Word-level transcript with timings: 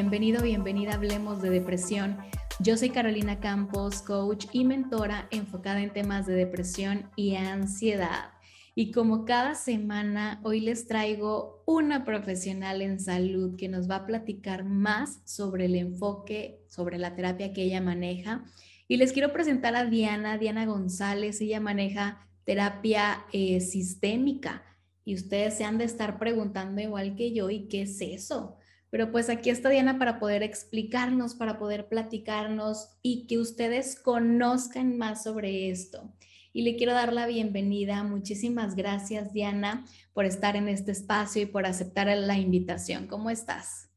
Bienvenido, 0.00 0.44
bienvenida, 0.44 0.94
hablemos 0.94 1.42
de 1.42 1.50
depresión. 1.50 2.18
Yo 2.60 2.76
soy 2.76 2.90
Carolina 2.90 3.40
Campos, 3.40 4.00
coach 4.00 4.46
y 4.52 4.64
mentora 4.64 5.26
enfocada 5.32 5.82
en 5.82 5.92
temas 5.92 6.24
de 6.24 6.34
depresión 6.34 7.10
y 7.16 7.34
ansiedad. 7.34 8.30
Y 8.76 8.92
como 8.92 9.24
cada 9.24 9.56
semana, 9.56 10.40
hoy 10.44 10.60
les 10.60 10.86
traigo 10.86 11.64
una 11.66 12.04
profesional 12.04 12.80
en 12.80 13.00
salud 13.00 13.56
que 13.56 13.68
nos 13.68 13.90
va 13.90 13.96
a 13.96 14.06
platicar 14.06 14.62
más 14.62 15.20
sobre 15.24 15.64
el 15.64 15.74
enfoque, 15.74 16.62
sobre 16.68 16.96
la 16.96 17.16
terapia 17.16 17.52
que 17.52 17.64
ella 17.64 17.80
maneja. 17.80 18.44
Y 18.86 18.98
les 18.98 19.12
quiero 19.12 19.32
presentar 19.32 19.74
a 19.74 19.84
Diana, 19.84 20.38
Diana 20.38 20.64
González. 20.64 21.40
Ella 21.40 21.58
maneja 21.58 22.24
terapia 22.44 23.24
eh, 23.32 23.60
sistémica 23.60 24.62
y 25.04 25.16
ustedes 25.16 25.54
se 25.54 25.64
han 25.64 25.76
de 25.76 25.86
estar 25.86 26.20
preguntando 26.20 26.80
igual 26.80 27.16
que 27.16 27.32
yo, 27.32 27.50
¿y 27.50 27.66
qué 27.66 27.82
es 27.82 28.00
eso? 28.00 28.57
Pero 28.90 29.12
pues 29.12 29.28
aquí 29.28 29.50
está 29.50 29.68
Diana 29.68 29.98
para 29.98 30.18
poder 30.18 30.42
explicarnos, 30.42 31.34
para 31.34 31.58
poder 31.58 31.88
platicarnos 31.88 32.88
y 33.02 33.26
que 33.26 33.38
ustedes 33.38 34.00
conozcan 34.00 34.96
más 34.96 35.22
sobre 35.22 35.70
esto. 35.70 36.12
Y 36.52 36.62
le 36.62 36.76
quiero 36.76 36.94
dar 36.94 37.12
la 37.12 37.26
bienvenida. 37.26 38.02
Muchísimas 38.02 38.74
gracias, 38.74 39.32
Diana, 39.32 39.84
por 40.14 40.24
estar 40.24 40.56
en 40.56 40.68
este 40.68 40.92
espacio 40.92 41.42
y 41.42 41.46
por 41.46 41.66
aceptar 41.66 42.08
la 42.16 42.38
invitación. 42.38 43.06
¿Cómo 43.06 43.28
estás? 43.30 43.90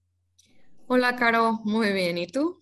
Hola, 0.87 1.15
Caro. 1.15 1.61
Muy 1.63 1.93
bien. 1.93 2.17
¿Y 2.17 2.27
tú? 2.27 2.59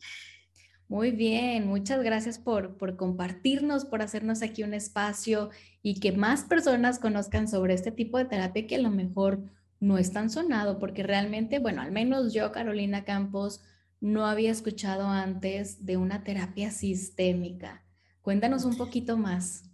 Muy 0.90 1.12
bien, 1.12 1.68
muchas 1.68 2.02
gracias 2.02 2.40
por, 2.40 2.76
por 2.76 2.96
compartirnos, 2.96 3.86
por 3.86 4.02
hacernos 4.02 4.42
aquí 4.42 4.64
un 4.64 4.73
espacio 4.73 5.52
y 5.84 6.00
que 6.00 6.12
más 6.12 6.46
personas 6.46 6.98
conozcan 6.98 7.48
sobre 7.48 7.75
este 7.75 7.92
tipo 7.92 8.18
de 8.18 8.25
terapia 8.25 8.66
que 8.66 8.75
a 8.75 8.81
lo 8.81 8.90
mejor 8.90 9.40
no 9.80 9.97
es 9.97 10.11
tan 10.11 10.30
sonado, 10.30 10.80
porque 10.80 11.03
realmente, 11.03 11.59
bueno, 11.59 11.81
al 11.81 11.91
menos 11.91 12.33
yo, 12.33 12.52
Carolina 12.52 13.03
Campos, 13.05 13.61
no 14.02 14.25
había 14.25 14.52
escuchado 14.52 15.08
antes 15.08 15.85
de 15.85 15.97
una 15.97 16.23
terapia 16.23 16.72
sistémica. 16.72 17.83
Cuéntanos 18.22 18.66
un 18.66 18.77
poquito 18.77 19.17
más. 19.17 19.69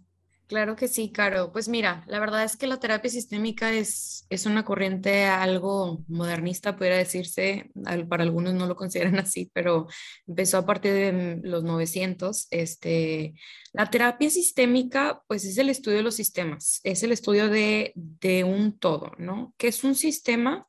Claro 0.46 0.76
que 0.76 0.86
sí, 0.86 1.10
Caro. 1.10 1.50
Pues 1.50 1.68
mira, 1.68 2.04
la 2.06 2.20
verdad 2.20 2.44
es 2.44 2.56
que 2.56 2.68
la 2.68 2.78
terapia 2.78 3.10
sistémica 3.10 3.72
es, 3.72 4.26
es 4.30 4.46
una 4.46 4.64
corriente 4.64 5.24
algo 5.24 6.04
modernista, 6.06 6.76
pudiera 6.76 6.96
decirse. 6.96 7.70
Para 8.08 8.22
algunos 8.22 8.54
no 8.54 8.66
lo 8.66 8.76
consideran 8.76 9.18
así, 9.18 9.50
pero 9.52 9.88
empezó 10.24 10.58
a 10.58 10.66
partir 10.66 10.92
de 10.92 11.40
los 11.42 11.64
900. 11.64 12.46
Este, 12.50 13.34
la 13.72 13.90
terapia 13.90 14.30
sistémica, 14.30 15.20
pues 15.26 15.44
es 15.44 15.58
el 15.58 15.68
estudio 15.68 15.96
de 15.96 16.04
los 16.04 16.14
sistemas, 16.14 16.80
es 16.84 17.02
el 17.02 17.10
estudio 17.10 17.48
de, 17.48 17.92
de 17.96 18.44
un 18.44 18.78
todo, 18.78 19.12
¿no? 19.18 19.52
¿Qué 19.56 19.66
es 19.68 19.82
un 19.82 19.96
sistema? 19.96 20.64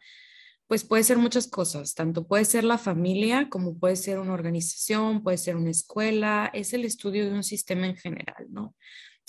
Pues 0.66 0.84
puede 0.84 1.04
ser 1.04 1.18
muchas 1.18 1.48
cosas, 1.48 1.94
tanto 1.94 2.28
puede 2.28 2.46
ser 2.46 2.64
la 2.64 2.78
familia 2.80 3.48
como 3.50 3.78
puede 3.78 3.96
ser 3.96 4.20
una 4.20 4.34
organización, 4.34 5.24
puede 5.24 5.38
ser 5.38 5.56
una 5.56 5.70
escuela, 5.70 6.50
es 6.54 6.74
el 6.74 6.84
estudio 6.84 7.26
de 7.26 7.34
un 7.34 7.44
sistema 7.44 7.86
en 7.86 7.96
general, 7.96 8.48
¿no? 8.50 8.76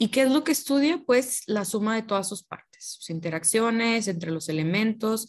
¿Y 0.00 0.08
qué 0.08 0.22
es 0.22 0.30
lo 0.30 0.44
que 0.44 0.52
estudia? 0.52 1.02
Pues 1.04 1.42
la 1.46 1.64
suma 1.64 1.96
de 1.96 2.02
todas 2.02 2.28
sus 2.28 2.44
partes, 2.44 2.96
sus 2.98 3.10
interacciones 3.10 4.06
entre 4.06 4.30
los 4.30 4.48
elementos 4.48 5.28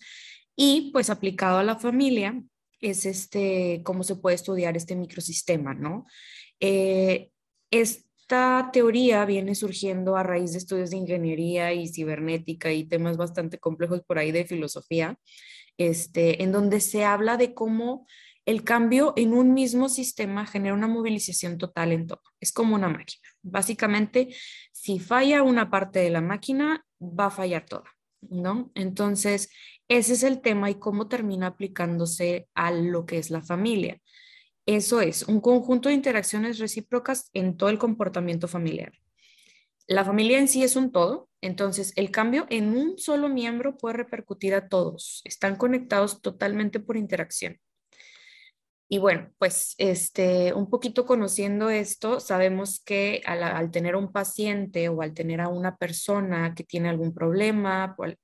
y 0.55 0.91
pues 0.93 1.09
aplicado 1.09 1.57
a 1.57 1.63
la 1.63 1.77
familia 1.77 2.39
es 2.79 3.05
este, 3.05 3.81
cómo 3.83 4.03
se 4.03 4.15
puede 4.15 4.35
estudiar 4.35 4.77
este 4.77 4.95
microsistema, 4.95 5.73
¿no? 5.73 6.05
Eh, 6.59 7.31
esta 7.71 8.69
teoría 8.71 9.25
viene 9.25 9.55
surgiendo 9.55 10.15
a 10.15 10.23
raíz 10.23 10.51
de 10.51 10.59
estudios 10.59 10.91
de 10.91 10.97
ingeniería 10.97 11.73
y 11.73 11.87
cibernética 11.87 12.71
y 12.71 12.85
temas 12.85 13.17
bastante 13.17 13.57
complejos 13.57 14.01
por 14.05 14.19
ahí 14.19 14.31
de 14.31 14.45
filosofía, 14.45 15.17
este, 15.77 16.43
en 16.43 16.51
donde 16.51 16.79
se 16.79 17.05
habla 17.05 17.37
de 17.37 17.53
cómo 17.55 18.05
el 18.49 18.63
cambio 18.63 19.13
en 19.15 19.33
un 19.33 19.53
mismo 19.53 19.89
sistema 19.89 20.43
genera 20.47 20.73
una 20.73 20.87
movilización 20.87 21.59
total 21.59 21.91
en 21.91 22.07
todo. 22.07 22.23
Es 22.39 22.51
como 22.51 22.73
una 22.73 22.89
máquina. 22.89 23.21
Básicamente, 23.43 24.35
si 24.71 24.97
falla 24.97 25.43
una 25.43 25.69
parte 25.69 25.99
de 25.99 26.09
la 26.09 26.21
máquina, 26.21 26.83
va 26.99 27.27
a 27.27 27.29
fallar 27.29 27.67
toda, 27.67 27.85
¿no? 28.21 28.71
Entonces, 28.73 29.51
ese 29.87 30.13
es 30.13 30.23
el 30.23 30.41
tema 30.41 30.71
y 30.71 30.79
cómo 30.79 31.07
termina 31.07 31.45
aplicándose 31.45 32.49
a 32.55 32.71
lo 32.71 33.05
que 33.05 33.19
es 33.19 33.29
la 33.29 33.43
familia. 33.43 34.01
Eso 34.65 34.99
es 34.99 35.27
un 35.27 35.41
conjunto 35.41 35.89
de 35.89 35.93
interacciones 35.93 36.57
recíprocas 36.57 37.29
en 37.33 37.55
todo 37.55 37.69
el 37.69 37.77
comportamiento 37.77 38.47
familiar. 38.47 38.93
La 39.85 40.03
familia 40.03 40.39
en 40.39 40.47
sí 40.47 40.63
es 40.63 40.75
un 40.75 40.91
todo, 40.91 41.29
entonces 41.41 41.93
el 41.97 42.09
cambio 42.09 42.47
en 42.49 42.75
un 42.75 42.97
solo 42.97 43.29
miembro 43.29 43.77
puede 43.77 43.97
repercutir 43.97 44.55
a 44.55 44.69
todos. 44.69 45.21
Están 45.23 45.55
conectados 45.55 46.23
totalmente 46.23 46.79
por 46.79 46.97
interacción. 46.97 47.59
Y 48.91 48.97
bueno, 48.97 49.31
pues 49.37 49.75
este, 49.77 50.51
un 50.53 50.67
poquito 50.67 51.05
conociendo 51.05 51.69
esto, 51.69 52.19
sabemos 52.19 52.81
que 52.83 53.21
al, 53.23 53.69
tener 53.69 53.95
un 53.95 54.11
paciente 54.11 54.89
o 54.89 55.03
al 55.03 55.13
tener 55.13 55.41
a 55.41 55.47
una 55.47 55.77
persona 55.77 56.55
que 56.55 56.63
tiene 56.63 56.89
algún 56.89 57.13
problema, 57.13 57.93
por, 57.95 58.17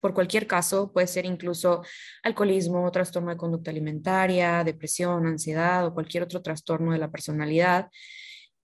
por 0.00 0.12
cualquier 0.12 0.46
caso, 0.46 0.92
puede 0.92 1.06
ser 1.06 1.24
incluso 1.24 1.82
alcoholismo, 2.22 2.92
trastorno 2.92 3.30
de 3.30 3.38
conducta 3.38 3.70
alimentaria, 3.70 4.62
depresión, 4.62 5.26
ansiedad 5.26 5.86
o 5.86 5.94
cualquier 5.94 6.24
otro 6.24 6.42
trastorno 6.42 6.92
de 6.92 6.98
la 6.98 7.10
personalidad, 7.10 7.88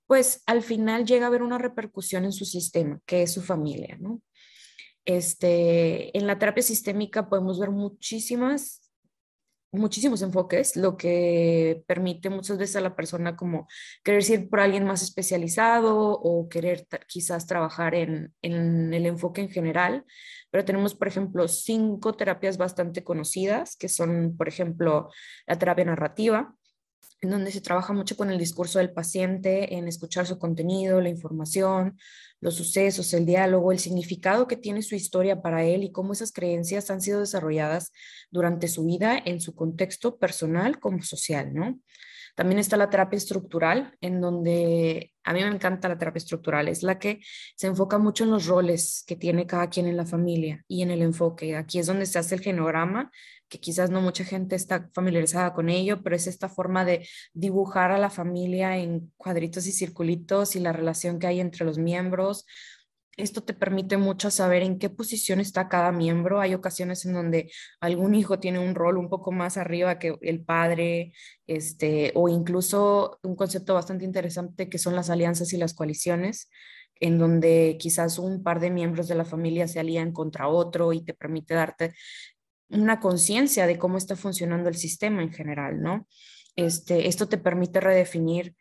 pues 0.06 0.42
al 0.44 0.62
final 0.62 1.06
llega 1.06 1.24
a 1.24 1.28
haber 1.28 1.42
una 1.42 1.56
repercusión 1.56 2.26
en 2.26 2.32
su 2.32 2.44
sistema, 2.44 3.00
que 3.06 3.22
es 3.22 3.32
su 3.32 3.40
familia, 3.40 3.96
¿no? 3.98 4.20
Este, 5.06 6.16
en 6.16 6.26
la 6.26 6.38
terapia 6.38 6.62
sistémica 6.62 7.30
podemos 7.30 7.58
ver 7.58 7.70
muchísimas 7.70 8.79
muchísimos 9.72 10.22
enfoques, 10.22 10.76
lo 10.76 10.96
que 10.96 11.82
permite 11.86 12.30
muchas 12.30 12.58
veces 12.58 12.76
a 12.76 12.80
la 12.80 12.96
persona 12.96 13.36
como 13.36 13.68
querer 14.02 14.28
ir 14.30 14.48
por 14.48 14.60
alguien 14.60 14.84
más 14.84 15.02
especializado 15.02 16.10
o 16.12 16.48
querer 16.48 16.86
quizás 17.06 17.46
trabajar 17.46 17.94
en, 17.94 18.34
en, 18.42 18.92
el 18.92 19.06
enfoque 19.06 19.40
en 19.42 19.50
general. 19.50 20.04
Pero 20.50 20.64
tenemos, 20.64 20.94
por 20.94 21.08
ejemplo, 21.08 21.46
cinco 21.46 22.14
terapias 22.14 22.58
bastante 22.58 23.04
conocidas, 23.04 23.76
que 23.76 23.88
son, 23.88 24.36
por 24.36 24.48
ejemplo, 24.48 25.10
la 25.46 25.58
terapia 25.58 25.84
narrativa, 25.84 26.54
en 27.20 27.30
donde 27.30 27.52
se 27.52 27.60
trabaja 27.60 27.92
mucho 27.92 28.16
con 28.16 28.30
el 28.30 28.38
discurso 28.38 28.78
del 28.78 28.92
paciente, 28.92 29.74
en 29.74 29.88
escuchar 29.88 30.26
su 30.26 30.38
contenido, 30.38 31.00
la 31.00 31.08
información, 31.08 31.98
los 32.40 32.54
sucesos, 32.54 33.12
el 33.12 33.26
diálogo, 33.26 33.72
el 33.72 33.78
significado 33.78 34.46
que 34.46 34.56
tiene 34.56 34.82
su 34.82 34.94
historia 34.94 35.42
para 35.42 35.64
él 35.64 35.84
y 35.84 35.92
cómo 35.92 36.12
esas 36.12 36.32
creencias 36.32 36.90
han 36.90 37.02
sido 37.02 37.20
desarrolladas 37.20 37.92
durante 38.30 38.68
su 38.68 38.84
vida 38.84 39.20
en 39.24 39.40
su 39.40 39.54
contexto 39.54 40.16
personal 40.16 40.80
como 40.80 41.02
social, 41.02 41.52
¿no? 41.52 41.78
También 42.34 42.58
está 42.58 42.76
la 42.76 42.88
terapia 42.88 43.16
estructural, 43.16 43.96
en 44.00 44.20
donde 44.20 45.12
a 45.24 45.34
mí 45.34 45.42
me 45.42 45.48
encanta 45.48 45.88
la 45.88 45.98
terapia 45.98 46.18
estructural, 46.18 46.68
es 46.68 46.82
la 46.82 46.98
que 46.98 47.20
se 47.54 47.66
enfoca 47.66 47.98
mucho 47.98 48.24
en 48.24 48.30
los 48.30 48.46
roles 48.46 49.04
que 49.06 49.16
tiene 49.16 49.46
cada 49.46 49.68
quien 49.68 49.86
en 49.86 49.96
la 49.96 50.06
familia 50.06 50.64
y 50.66 50.82
en 50.82 50.90
el 50.90 51.02
enfoque. 51.02 51.56
Aquí 51.56 51.78
es 51.78 51.86
donde 51.86 52.06
se 52.06 52.18
hace 52.18 52.36
el 52.36 52.40
genograma, 52.40 53.10
que 53.50 53.60
quizás 53.60 53.90
no 53.90 54.00
mucha 54.00 54.24
gente 54.24 54.56
está 54.56 54.88
familiarizada 54.94 55.52
con 55.52 55.68
ello, 55.68 56.02
pero 56.02 56.16
es 56.16 56.26
esta 56.26 56.48
forma 56.48 56.84
de 56.86 57.06
dibujar 57.34 57.90
a 57.90 57.98
la 57.98 58.08
familia 58.08 58.78
en 58.78 59.12
cuadritos 59.18 59.66
y 59.66 59.72
circulitos 59.72 60.56
y 60.56 60.60
la 60.60 60.72
relación 60.72 61.18
que 61.18 61.26
hay 61.26 61.40
entre 61.40 61.66
los 61.66 61.76
miembros 61.78 62.46
esto 63.22 63.42
te 63.42 63.54
permite 63.54 63.96
mucho 63.96 64.30
saber 64.30 64.62
en 64.62 64.78
qué 64.78 64.90
posición 64.90 65.40
está 65.40 65.68
cada 65.68 65.92
miembro. 65.92 66.40
Hay 66.40 66.54
ocasiones 66.54 67.04
en 67.04 67.12
donde 67.12 67.50
algún 67.80 68.14
hijo 68.14 68.38
tiene 68.40 68.58
un 68.58 68.74
rol 68.74 68.98
un 68.98 69.08
poco 69.08 69.32
más 69.32 69.56
arriba 69.56 69.98
que 69.98 70.16
el 70.22 70.44
padre, 70.44 71.12
este, 71.46 72.12
o 72.14 72.28
incluso 72.28 73.18
un 73.22 73.36
concepto 73.36 73.74
bastante 73.74 74.04
interesante 74.04 74.68
que 74.68 74.78
son 74.78 74.96
las 74.96 75.10
alianzas 75.10 75.52
y 75.52 75.58
las 75.58 75.74
coaliciones, 75.74 76.50
en 77.00 77.18
donde 77.18 77.76
quizás 77.78 78.18
un 78.18 78.42
par 78.42 78.60
de 78.60 78.70
miembros 78.70 79.08
de 79.08 79.14
la 79.14 79.24
familia 79.24 79.66
se 79.68 79.80
alían 79.80 80.12
contra 80.12 80.48
otro 80.48 80.92
y 80.92 81.02
te 81.02 81.14
permite 81.14 81.54
darte 81.54 81.94
una 82.70 83.00
conciencia 83.00 83.66
de 83.66 83.78
cómo 83.78 83.98
está 83.98 84.16
funcionando 84.16 84.68
el 84.68 84.76
sistema 84.76 85.22
en 85.22 85.32
general, 85.32 85.82
¿no? 85.82 86.06
Este, 86.56 87.08
esto 87.08 87.28
te 87.28 87.38
permite 87.38 87.80
redefinir 87.80 88.54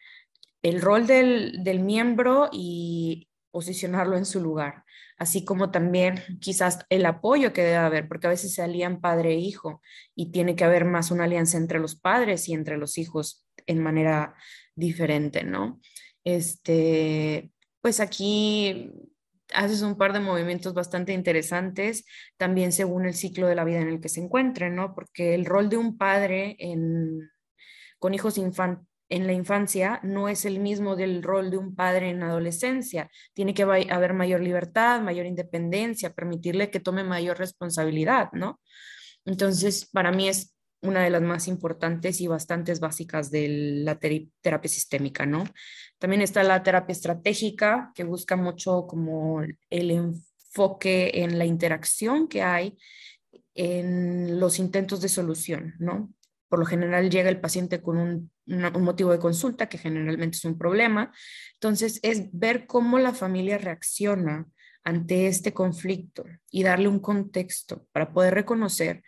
el 0.62 0.82
rol 0.82 1.08
del, 1.08 1.64
del 1.64 1.80
miembro 1.80 2.50
y, 2.52 3.30
posicionarlo 3.52 4.18
en 4.18 4.26
su 4.26 4.40
lugar, 4.40 4.84
así 5.18 5.44
como 5.44 5.72
también 5.72 6.22
quizás 6.40 6.86
el 6.90 7.06
apoyo 7.06 7.54
que 7.54 7.64
debe 7.64 7.78
haber, 7.78 8.08
porque 8.08 8.28
a 8.28 8.32
veces 8.32 8.54
se 8.54 8.62
alían 8.62 9.02
padre 9.02 9.32
e 9.32 9.40
hijo 9.40 9.82
y 10.16 10.32
tiene 10.32 10.56
que 10.56 10.64
haber 10.64 10.86
más 10.86 11.12
una 11.12 11.26
alianza 11.26 11.58
entre 11.58 11.80
los 11.80 11.96
padres 11.96 12.48
y 12.48 12.54
entre 12.54 12.78
los 12.78 12.98
hijos 12.98 13.46
en 13.66 13.82
manera 13.82 14.36
diferente, 14.76 15.44
¿no? 15.44 15.80
Este, 16.24 17.52
pues 17.82 18.00
aquí 18.00 18.92
haces 19.54 19.82
un 19.82 19.98
par 19.98 20.14
de 20.14 20.20
movimientos 20.20 20.74
bastante 20.74 21.14
interesantes, 21.14 22.06
también 22.38 22.72
según 22.72 23.06
el 23.06 23.14
ciclo 23.14 23.48
de 23.48 23.56
la 23.56 23.64
vida 23.64 23.80
en 23.80 23.90
el 23.90 24.02
que 24.02 24.10
se 24.10 24.22
encuentren, 24.22 24.76
¿no? 24.76 24.94
Porque 24.94 25.36
el 25.36 25.46
rol 25.46 25.70
de 25.70 25.78
un 25.78 25.98
padre 25.98 26.56
en, 26.60 27.30
con 28.00 28.14
hijos 28.14 28.38
infantes 28.38 28.90
en 29.10 29.26
la 29.26 29.34
infancia 29.34 30.00
no 30.04 30.30
es 30.30 30.46
el 30.46 30.60
mismo 30.60 30.96
del 30.96 31.24
rol 31.24 31.50
de 31.50 31.58
un 31.58 31.76
padre 31.76 32.10
en 32.10 32.22
adolescencia. 32.22 33.10
Tiene 33.34 33.54
que 33.54 33.64
haber 33.64 34.14
mayor 34.14 34.42
libertad, 34.42 35.02
mayor 35.02 35.26
independencia, 35.26 36.14
permitirle 36.14 36.70
que 36.70 36.80
tome 36.80 37.04
mayor 37.04 37.38
responsabilidad, 37.38 38.30
¿no? 38.34 38.60
Entonces, 39.26 39.90
para 39.92 40.12
mí 40.12 40.30
es 40.30 40.56
una 40.82 41.04
de 41.04 41.10
las 41.10 41.22
más 41.22 41.48
importantes 41.48 42.22
y 42.22 42.28
bastantes 42.28 42.80
básicas 42.80 43.32
de 43.32 43.82
la 43.84 44.00
terapia 44.00 44.70
sistémica, 44.70 45.26
¿no? 45.26 45.44
También 45.98 46.22
está 46.22 46.44
la 46.44 46.64
terapia 46.64 46.94
estratégica, 46.94 47.92
que 47.96 48.04
busca 48.04 48.36
mucho 48.36 48.88
como 48.88 49.42
el 49.70 49.92
enfoque 49.92 51.12
en 51.16 51.38
la 51.38 51.46
interacción 51.46 52.28
que 52.28 52.42
hay 52.42 52.78
en 53.54 54.40
los 54.40 54.60
intentos 54.60 55.02
de 55.02 55.10
solución, 55.10 55.76
¿no? 55.80 56.14
Por 56.48 56.60
lo 56.60 56.66
general 56.66 57.10
llega 57.10 57.30
el 57.30 57.42
paciente 57.42 57.82
con 57.82 57.98
un, 57.98 58.32
motivo 58.82 59.12
de 59.12 59.20
consulta, 59.20 59.70
que 59.70 59.78
generalmente 59.78 60.38
es 60.38 60.46
un 60.46 60.58
problema. 60.58 61.12
Entonces, 61.56 62.00
es 62.02 62.30
ver 62.32 62.66
cómo 62.66 62.98
la 62.98 63.14
familia 63.14 63.60
reacciona 63.60 64.48
ante 64.84 65.28
este 65.28 65.54
conflicto 65.54 66.26
y 66.50 66.64
darle 66.64 66.88
un 66.88 67.00
contexto 67.00 67.86
para 67.92 68.12
poder 68.12 68.34
reconocer 68.34 69.04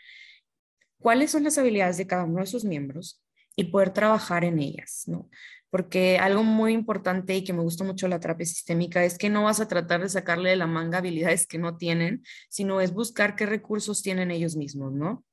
cuáles 1.01 1.31
son 1.31 1.43
las 1.43 1.57
habilidades 1.57 1.97
de 1.97 2.07
cada 2.07 2.23
uno 2.23 2.39
de 2.39 2.45
sus 2.45 2.63
miembros 2.63 3.21
y 3.55 3.65
poder 3.65 3.91
trabajar 3.91 4.45
en 4.45 4.59
ellas, 4.59 5.03
¿no? 5.07 5.29
Porque 5.69 6.19
algo 6.19 6.43
muy 6.43 6.73
importante 6.73 7.35
y 7.35 7.43
que 7.43 7.53
me 7.53 7.61
gusta 7.61 7.83
mucho 7.83 8.07
la 8.07 8.19
terapia 8.19 8.45
sistémica 8.45 9.03
es 9.03 9.17
que 9.17 9.29
no 9.29 9.43
vas 9.43 9.59
a 9.59 9.67
tratar 9.67 10.01
de 10.01 10.09
sacarle 10.09 10.49
de 10.49 10.57
la 10.57 10.67
manga 10.67 10.97
habilidades 10.99 11.47
que 11.47 11.57
no 11.57 11.77
tienen, 11.77 12.23
sino 12.49 12.81
es 12.81 12.93
buscar 12.93 13.35
qué 13.35 13.45
recursos 13.45 14.01
tienen 14.01 14.31
ellos 14.31 14.55
mismos, 14.55 14.93
¿no? 14.93 15.23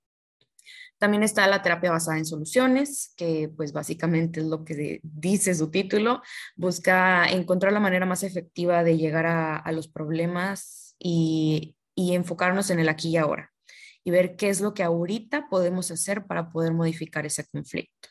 También 0.99 1.23
está 1.23 1.47
la 1.47 1.63
terapia 1.63 1.93
basada 1.93 2.19
en 2.19 2.25
soluciones, 2.25 3.13
que 3.17 3.49
pues 3.57 3.73
básicamente 3.73 4.41
es 4.41 4.47
lo 4.47 4.65
que 4.65 5.01
dice 5.03 5.55
su 5.55 5.71
título, 5.71 6.23
busca 6.57 7.29
encontrar 7.31 7.73
la 7.73 7.81
manera 7.81 8.07
más 8.07 8.25
efectiva 8.25 8.83
de 8.83 8.97
llegar 8.97 9.27
a, 9.27 9.73
los 9.73 9.87
problemas 9.87 10.97
y, 10.99 11.77
y 11.95 12.15
enfocarnos 12.15 12.71
en 12.71 12.81
el 12.81 12.89
aquí 12.89 13.11
y 13.11 13.17
ahora 13.17 13.53
y 14.09 14.11
ver 14.11 14.37
qué 14.37 14.49
es 14.49 14.63
lo 14.63 14.73
que 14.73 14.83
ahorita 14.83 15.49
podemos 15.51 15.91
hacer 15.91 16.25
para 16.25 16.49
poder 16.49 16.73
modificar 16.73 17.27
ese 17.27 17.47
conflicto. 17.47 18.09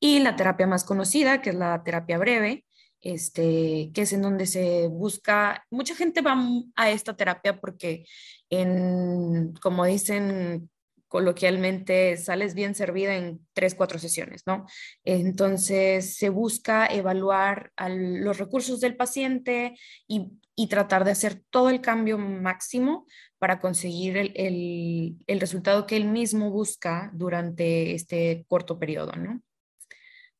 Y 0.00 0.20
la 0.20 0.36
terapia 0.36 0.66
más 0.66 0.84
conocida, 0.84 1.42
que 1.42 1.50
es 1.50 1.56
la 1.56 1.82
terapia 1.84 2.16
breve, 2.16 2.64
este, 3.02 3.90
que 3.92 4.02
es 4.02 4.12
en 4.14 4.22
donde 4.22 4.46
se 4.46 4.88
busca, 4.88 5.66
mucha 5.70 5.94
gente 5.94 6.22
va 6.22 6.38
a 6.76 6.90
esta 6.90 7.14
terapia 7.14 7.60
porque 7.60 8.06
en, 8.48 9.52
como 9.60 9.84
dicen 9.84 10.70
coloquialmente, 11.08 12.16
sales 12.16 12.54
bien 12.54 12.74
servida 12.74 13.14
en 13.14 13.46
tres, 13.52 13.74
cuatro 13.74 13.98
sesiones, 13.98 14.44
¿no? 14.46 14.64
Entonces 15.04 16.16
se 16.16 16.30
busca 16.30 16.86
evaluar 16.86 17.70
los 17.88 18.38
recursos 18.38 18.80
del 18.80 18.96
paciente 18.96 19.76
y, 20.06 20.32
y, 20.54 20.68
tratar 20.68 21.04
de 21.04 21.12
hacer 21.12 21.42
todo 21.50 21.70
el 21.70 21.80
cambio 21.80 22.18
máximo 22.18 23.06
para 23.38 23.60
conseguir 23.60 24.16
el, 24.16 25.16
el, 25.26 25.40
resultado 25.40 25.86
que 25.86 25.96
él 25.96 26.06
mismo 26.06 26.50
busca 26.50 27.10
durante 27.14 27.94
este 27.94 28.44
corto 28.48 28.78
periodo, 28.78 29.12
¿no? 29.12 29.40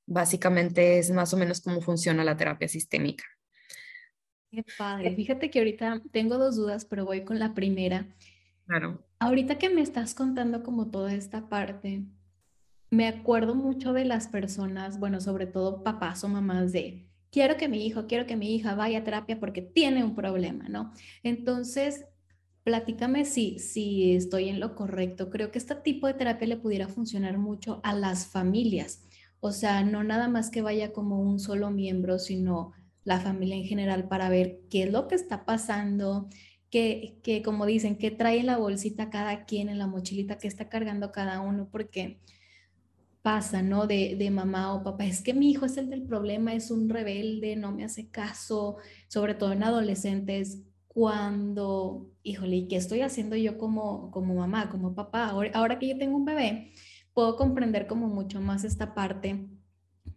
Básicamente 0.07 0.99
es 0.99 1.11
más 1.11 1.33
o 1.33 1.37
menos 1.37 1.61
cómo 1.61 1.81
funciona 1.81 2.25
la 2.25 2.37
terapia 2.37 2.67
sistémica. 2.67 3.25
Qué 4.51 4.65
padre. 4.77 5.15
Fíjate 5.15 5.51
que 5.51 5.59
ahorita 5.59 6.03
tengo 6.11 6.39
dos 6.39 6.57
dudas, 6.57 6.85
pero 6.87 7.05
voy 7.05 7.25
con 7.25 7.39
la 7.39 7.55
primera. 7.55 8.09
Claro. 8.67 9.05
Ahorita 9.19 9.59
que 9.59 9.69
me 9.69 9.83
estás 9.83 10.15
contando 10.15 10.63
como 10.63 10.91
toda 10.91 11.13
esta 11.13 11.49
parte, 11.49 12.05
me 12.91 13.07
acuerdo 13.07 13.55
mucho 13.55 13.93
de 13.93 14.07
las 14.07 14.29
personas, 14.29 14.99
bueno, 14.99 15.21
sobre 15.21 15.47
todo 15.47 15.85
papás 15.85 16.25
o 16.25 16.29
mamás 16.29 16.73
de, 16.73 17.07
quiero 17.31 17.57
que 17.57 17.69
mi 17.69 17.87
hijo, 17.87 18.07
quiero 18.07 18.27
que 18.27 18.37
mi 18.37 18.55
hija 18.55 18.75
vaya 18.75 18.99
a 18.99 19.05
terapia 19.05 19.39
porque 19.39 19.63
tiene 19.63 20.03
un 20.03 20.15
problema, 20.15 20.69
¿no? 20.69 20.93
Entonces, 21.23 22.07
Platícame 22.65 23.25
si, 23.25 23.59
si 23.59 24.15
estoy 24.15 24.49
en 24.49 24.61
lo 24.61 24.75
correcto. 24.75 25.31
Creo 25.31 25.51
que 25.51 25.59
este 25.59 25.75
tipo 25.75 26.07
de 26.07 26.15
terapia 26.15 26.49
le 26.49 26.57
pudiera 26.57 26.89
funcionar 26.89 27.39
mucho 27.39 27.81
a 27.83 27.95
las 27.95 28.27
familias. 28.27 29.05
O 29.41 29.53
sea, 29.53 29.85
no 29.85 30.05
nada 30.05 30.29
más 30.29 30.51
que 30.51 30.63
vaya 30.63 30.93
como 30.93 31.21
un 31.21 31.39
solo 31.39 31.71
miembro, 31.71 32.19
sino 32.19 32.73
la 33.05 33.21
familia 33.21 33.57
en 33.57 33.65
general 33.65 34.09
para 34.09 34.29
ver 34.29 34.61
qué 34.71 34.85
es 34.85 34.93
lo 34.93 35.09
que 35.09 35.15
está 35.15 35.45
pasando, 35.47 36.29
que, 36.71 37.19
que 37.23 37.43
como 37.43 37.65
dicen, 37.65 37.97
qué 37.97 38.11
trae 38.11 38.41
en 38.41 38.47
la 38.47 38.59
bolsita 38.59 39.11
cada 39.11 39.47
quien, 39.47 39.69
en 39.69 39.79
la 39.79 39.87
mochilita 39.87 40.39
que 40.39 40.49
está 40.49 40.69
cargando 40.69 41.13
cada 41.13 41.41
uno, 41.41 41.69
porque 41.71 42.21
pasa, 43.23 43.63
¿no? 43.63 43.87
De, 43.87 44.17
de, 44.17 44.31
mamá 44.31 44.75
o 44.75 44.83
papá, 44.83 45.05
es 45.07 45.23
que 45.23 45.35
mi 45.35 45.51
hijo 45.51 45.67
es 45.67 45.77
el 45.77 45.91
del 45.91 46.03
problema, 46.03 46.55
es 46.55 46.71
un 46.71 46.89
rebelde, 46.89 47.57
no 47.57 47.73
me 47.73 47.85
hace 47.85 48.09
caso, 48.09 48.77
sobre 49.09 49.35
todo 49.35 49.53
en 49.53 49.63
adolescentes, 49.63 50.63
cuando, 50.99 52.11
híjole, 52.25 52.67
¿qué 52.67 52.75
estoy 52.75 53.03
haciendo 53.03 53.37
yo 53.37 53.57
como, 53.57 54.11
como 54.11 54.35
mamá, 54.35 54.69
como 54.69 54.97
papá? 54.97 55.29
Ahora, 55.29 55.53
ahora 55.55 55.79
que 55.79 55.87
yo 55.87 55.97
tengo 55.97 56.17
un 56.17 56.25
bebé, 56.25 56.73
puedo 57.15 57.37
comprender 57.37 57.87
como 57.87 58.09
mucho 58.09 58.41
más 58.41 58.65
esta 58.65 58.95
parte, 58.97 59.49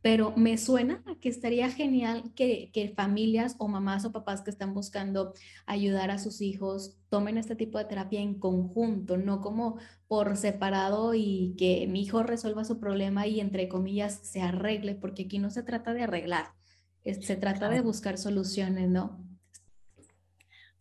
pero 0.02 0.34
me 0.36 0.58
suena 0.58 1.04
que 1.22 1.30
estaría 1.30 1.70
genial 1.70 2.34
que, 2.34 2.72
que 2.74 2.90
familias 2.96 3.56
o 3.60 3.68
mamás 3.68 4.06
o 4.06 4.12
papás 4.12 4.42
que 4.42 4.50
están 4.50 4.74
buscando 4.74 5.36
ayudar 5.68 6.10
a 6.10 6.18
sus 6.18 6.42
hijos 6.42 6.98
tomen 7.10 7.38
este 7.38 7.56
tipo 7.56 7.78
de 7.78 7.86
terapia 7.86 8.20
en 8.20 8.40
conjunto, 8.40 9.18
no 9.18 9.40
como 9.42 9.78
por 10.08 10.36
separado 10.36 11.14
y 11.14 11.54
que 11.60 11.86
mi 11.88 12.02
hijo 12.02 12.24
resuelva 12.24 12.66
su 12.66 12.80
problema 12.80 13.28
y 13.28 13.40
entre 13.40 13.70
comillas 13.70 14.20
se 14.24 14.42
arregle, 14.42 14.96
porque 14.96 15.26
aquí 15.26 15.38
no 15.38 15.52
se 15.52 15.62
trata 15.62 15.94
de 15.94 16.02
arreglar, 16.02 16.56
se 17.04 17.36
trata 17.36 17.70
de 17.70 17.82
buscar 17.82 18.18
soluciones, 18.18 18.90
¿no? 18.90 19.31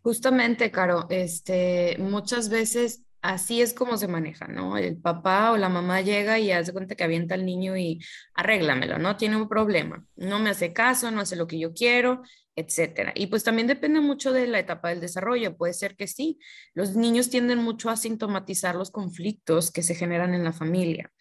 Justamente, 0.02 0.70
Caro, 0.70 1.06
este, 1.11 1.97
muchas 1.99 2.49
veces 2.49 3.02
así 3.23 3.61
es 3.61 3.75
como 3.75 3.97
se 3.97 4.08
maneja, 4.08 4.49
¿no? 4.49 4.79
El 4.79 4.97
papá 4.97 5.52
o 5.52 5.56
la 5.56 5.69
mamá 5.69 6.00
llega 6.00 6.38
y 6.38 6.50
hace 6.52 6.73
cuenta 6.73 6.94
que 6.94 7.05
avienta 7.05 7.35
al 7.35 7.44
niño 7.44 7.76
y 7.76 8.00
arréglamelo, 8.35 8.99
¿no? 8.99 9.17
Tiene 9.17 9.37
un 9.37 9.49
problema, 9.49 10.05
no 10.17 10.38
me 10.38 10.50
hace 10.50 10.73
caso, 10.73 11.11
no 11.11 11.20
hace 11.20 11.37
lo 11.37 11.47
que 11.47 11.58
yo 11.58 11.75
quiero, 11.75 12.23
etcétera. 12.56 13.12
Y 13.14 13.26
pues 13.26 13.44
también 13.44 13.67
depende 13.67 14.00
mucho 14.00 14.32
de 14.32 14.47
la 14.47 14.58
etapa 14.58 14.88
del 14.88 15.00
desarrollo. 15.00 15.56
Puede 15.56 15.75
ser 15.75 15.97
que 15.97 16.06
sí, 16.06 16.38
los 16.75 16.97
niños 16.97 17.31
tienden 17.31 17.58
mucho 17.58 17.91
a 17.91 17.97
sintomatizar 17.97 18.75
los 18.76 18.91
conflictos 18.91 19.70
que 19.70 19.82
se 19.82 19.94
generan 19.94 20.35
en 20.35 20.44
la 20.44 20.52
familia. 20.52 21.12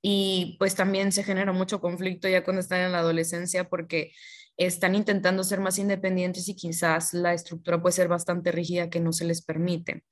Y 0.00 0.56
pues 0.58 0.74
también 0.74 1.12
se 1.12 1.22
genera 1.22 1.52
mucho 1.52 1.80
conflicto 1.80 2.28
ya 2.28 2.44
cuando 2.44 2.60
están 2.60 2.80
en 2.80 2.92
la 2.92 2.98
adolescencia 2.98 3.68
porque 3.68 4.12
están 4.64 4.94
intentando 4.94 5.44
ser 5.44 5.60
más 5.60 5.78
independientes 5.78 6.48
y 6.48 6.56
quizás 6.56 7.14
la 7.14 7.34
estructura 7.34 7.80
puede 7.80 7.94
ser 7.94 8.08
bastante 8.08 8.52
rígida 8.52 8.90
que 8.90 9.00
no 9.00 9.12
se 9.12 9.24
les 9.24 9.42
permite. 9.42 10.04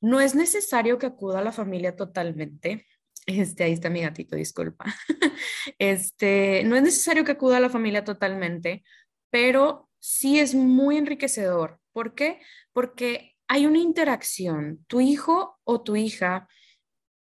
No 0.00 0.20
es 0.20 0.34
necesario 0.34 0.98
que 0.98 1.06
acuda 1.06 1.38
a 1.38 1.44
la 1.44 1.52
familia 1.52 1.96
totalmente. 1.96 2.86
Este, 3.26 3.64
ahí 3.64 3.72
está 3.72 3.90
mi 3.90 4.02
gatito, 4.02 4.36
disculpa. 4.36 4.84
Este, 5.78 6.62
no 6.64 6.76
es 6.76 6.82
necesario 6.82 7.24
que 7.24 7.32
acuda 7.32 7.56
a 7.56 7.60
la 7.60 7.70
familia 7.70 8.04
totalmente, 8.04 8.84
pero 9.30 9.88
sí 9.98 10.38
es 10.38 10.54
muy 10.54 10.98
enriquecedor. 10.98 11.80
¿Por 11.92 12.14
qué? 12.14 12.40
Porque 12.72 13.34
hay 13.48 13.66
una 13.66 13.78
interacción. 13.78 14.84
Tu 14.88 15.00
hijo 15.00 15.58
o 15.64 15.82
tu 15.82 15.96
hija, 15.96 16.48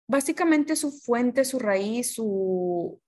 básicamente 0.08 0.76
su 0.76 0.92
fuente, 0.92 1.46
su 1.46 1.60
raíz, 1.60 2.14
su, 2.16 3.00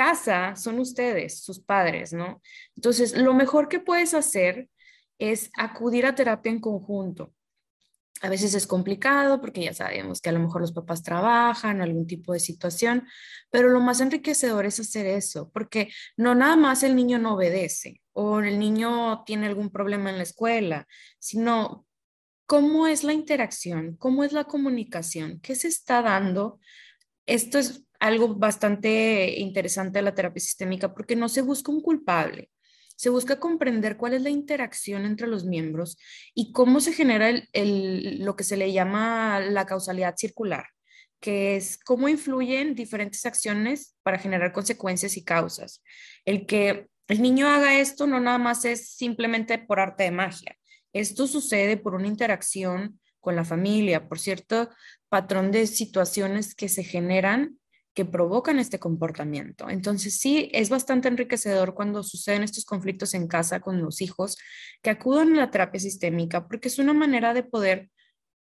casa 0.00 0.56
son 0.56 0.78
ustedes, 0.78 1.42
sus 1.42 1.60
padres, 1.60 2.14
¿no? 2.14 2.40
Entonces, 2.74 3.14
lo 3.14 3.34
mejor 3.34 3.68
que 3.68 3.80
puedes 3.80 4.14
hacer 4.14 4.70
es 5.18 5.50
acudir 5.58 6.06
a 6.06 6.14
terapia 6.14 6.50
en 6.50 6.58
conjunto. 6.58 7.34
A 8.22 8.30
veces 8.30 8.54
es 8.54 8.66
complicado 8.66 9.42
porque 9.42 9.62
ya 9.62 9.74
sabemos 9.74 10.22
que 10.22 10.30
a 10.30 10.32
lo 10.32 10.40
mejor 10.40 10.62
los 10.62 10.72
papás 10.72 11.02
trabajan, 11.02 11.82
algún 11.82 12.06
tipo 12.06 12.32
de 12.32 12.40
situación, 12.40 13.06
pero 13.50 13.68
lo 13.68 13.80
más 13.80 14.00
enriquecedor 14.00 14.64
es 14.64 14.80
hacer 14.80 15.04
eso, 15.04 15.50
porque 15.52 15.90
no 16.16 16.34
nada 16.34 16.56
más 16.56 16.82
el 16.82 16.96
niño 16.96 17.18
no 17.18 17.34
obedece 17.34 18.00
o 18.14 18.40
el 18.40 18.58
niño 18.58 19.22
tiene 19.26 19.48
algún 19.48 19.68
problema 19.68 20.08
en 20.08 20.16
la 20.16 20.22
escuela, 20.22 20.88
sino 21.18 21.86
cómo 22.46 22.86
es 22.86 23.04
la 23.04 23.12
interacción, 23.12 23.96
cómo 23.96 24.24
es 24.24 24.32
la 24.32 24.44
comunicación, 24.44 25.40
qué 25.40 25.54
se 25.56 25.68
está 25.68 26.00
dando. 26.00 26.58
Esto 27.26 27.58
es 27.58 27.84
algo 28.00 28.34
bastante 28.34 29.38
interesante 29.38 29.98
de 29.98 30.02
la 30.02 30.14
terapia 30.14 30.40
sistémica 30.40 30.92
porque 30.92 31.14
no 31.14 31.28
se 31.28 31.42
busca 31.42 31.70
un 31.70 31.82
culpable, 31.82 32.50
se 32.96 33.10
busca 33.10 33.38
comprender 33.38 33.96
cuál 33.96 34.14
es 34.14 34.22
la 34.22 34.30
interacción 34.30 35.04
entre 35.04 35.26
los 35.26 35.44
miembros 35.44 35.98
y 36.34 36.52
cómo 36.52 36.80
se 36.80 36.92
genera 36.92 37.30
el, 37.52 38.24
lo 38.24 38.36
que 38.36 38.44
se 38.44 38.56
le 38.56 38.72
llama 38.72 39.40
la 39.40 39.66
causalidad 39.66 40.16
circular, 40.16 40.66
que 41.20 41.56
es 41.56 41.78
cómo 41.78 42.08
influyen 42.08 42.74
diferentes 42.74 43.24
acciones 43.26 43.94
para 44.02 44.18
generar 44.18 44.52
consecuencias 44.52 45.16
y 45.16 45.24
causas. 45.24 45.82
El 46.24 46.46
que 46.46 46.88
el 47.08 47.22
niño 47.22 47.48
haga 47.48 47.78
esto 47.78 48.06
no 48.06 48.18
nada 48.18 48.38
más 48.38 48.64
es 48.64 48.94
simplemente 48.94 49.58
por 49.58 49.78
arte 49.78 50.04
de 50.04 50.10
magia. 50.10 50.56
Esto 50.92 51.26
sucede 51.26 51.76
por 51.76 51.94
una 51.94 52.06
interacción 52.06 52.98
con 53.20 53.36
la 53.36 53.44
familia, 53.44 54.08
por 54.08 54.18
cierto 54.18 54.70
patrón 55.08 55.50
de 55.52 55.66
situaciones 55.66 56.54
que 56.54 56.68
se 56.68 56.84
generan 56.84 57.59
que 57.94 58.04
provocan 58.04 58.58
este 58.58 58.78
comportamiento. 58.78 59.68
Entonces 59.68 60.18
sí, 60.18 60.48
es 60.52 60.70
bastante 60.70 61.08
enriquecedor 61.08 61.74
cuando 61.74 62.02
suceden 62.02 62.42
estos 62.42 62.64
conflictos 62.64 63.14
en 63.14 63.26
casa 63.26 63.60
con 63.60 63.82
los 63.82 64.00
hijos 64.00 64.36
que 64.82 64.90
acudan 64.90 65.32
a 65.34 65.36
la 65.36 65.50
terapia 65.50 65.80
sistémica 65.80 66.46
porque 66.46 66.68
es 66.68 66.78
una 66.78 66.94
manera 66.94 67.34
de 67.34 67.42
poder 67.42 67.90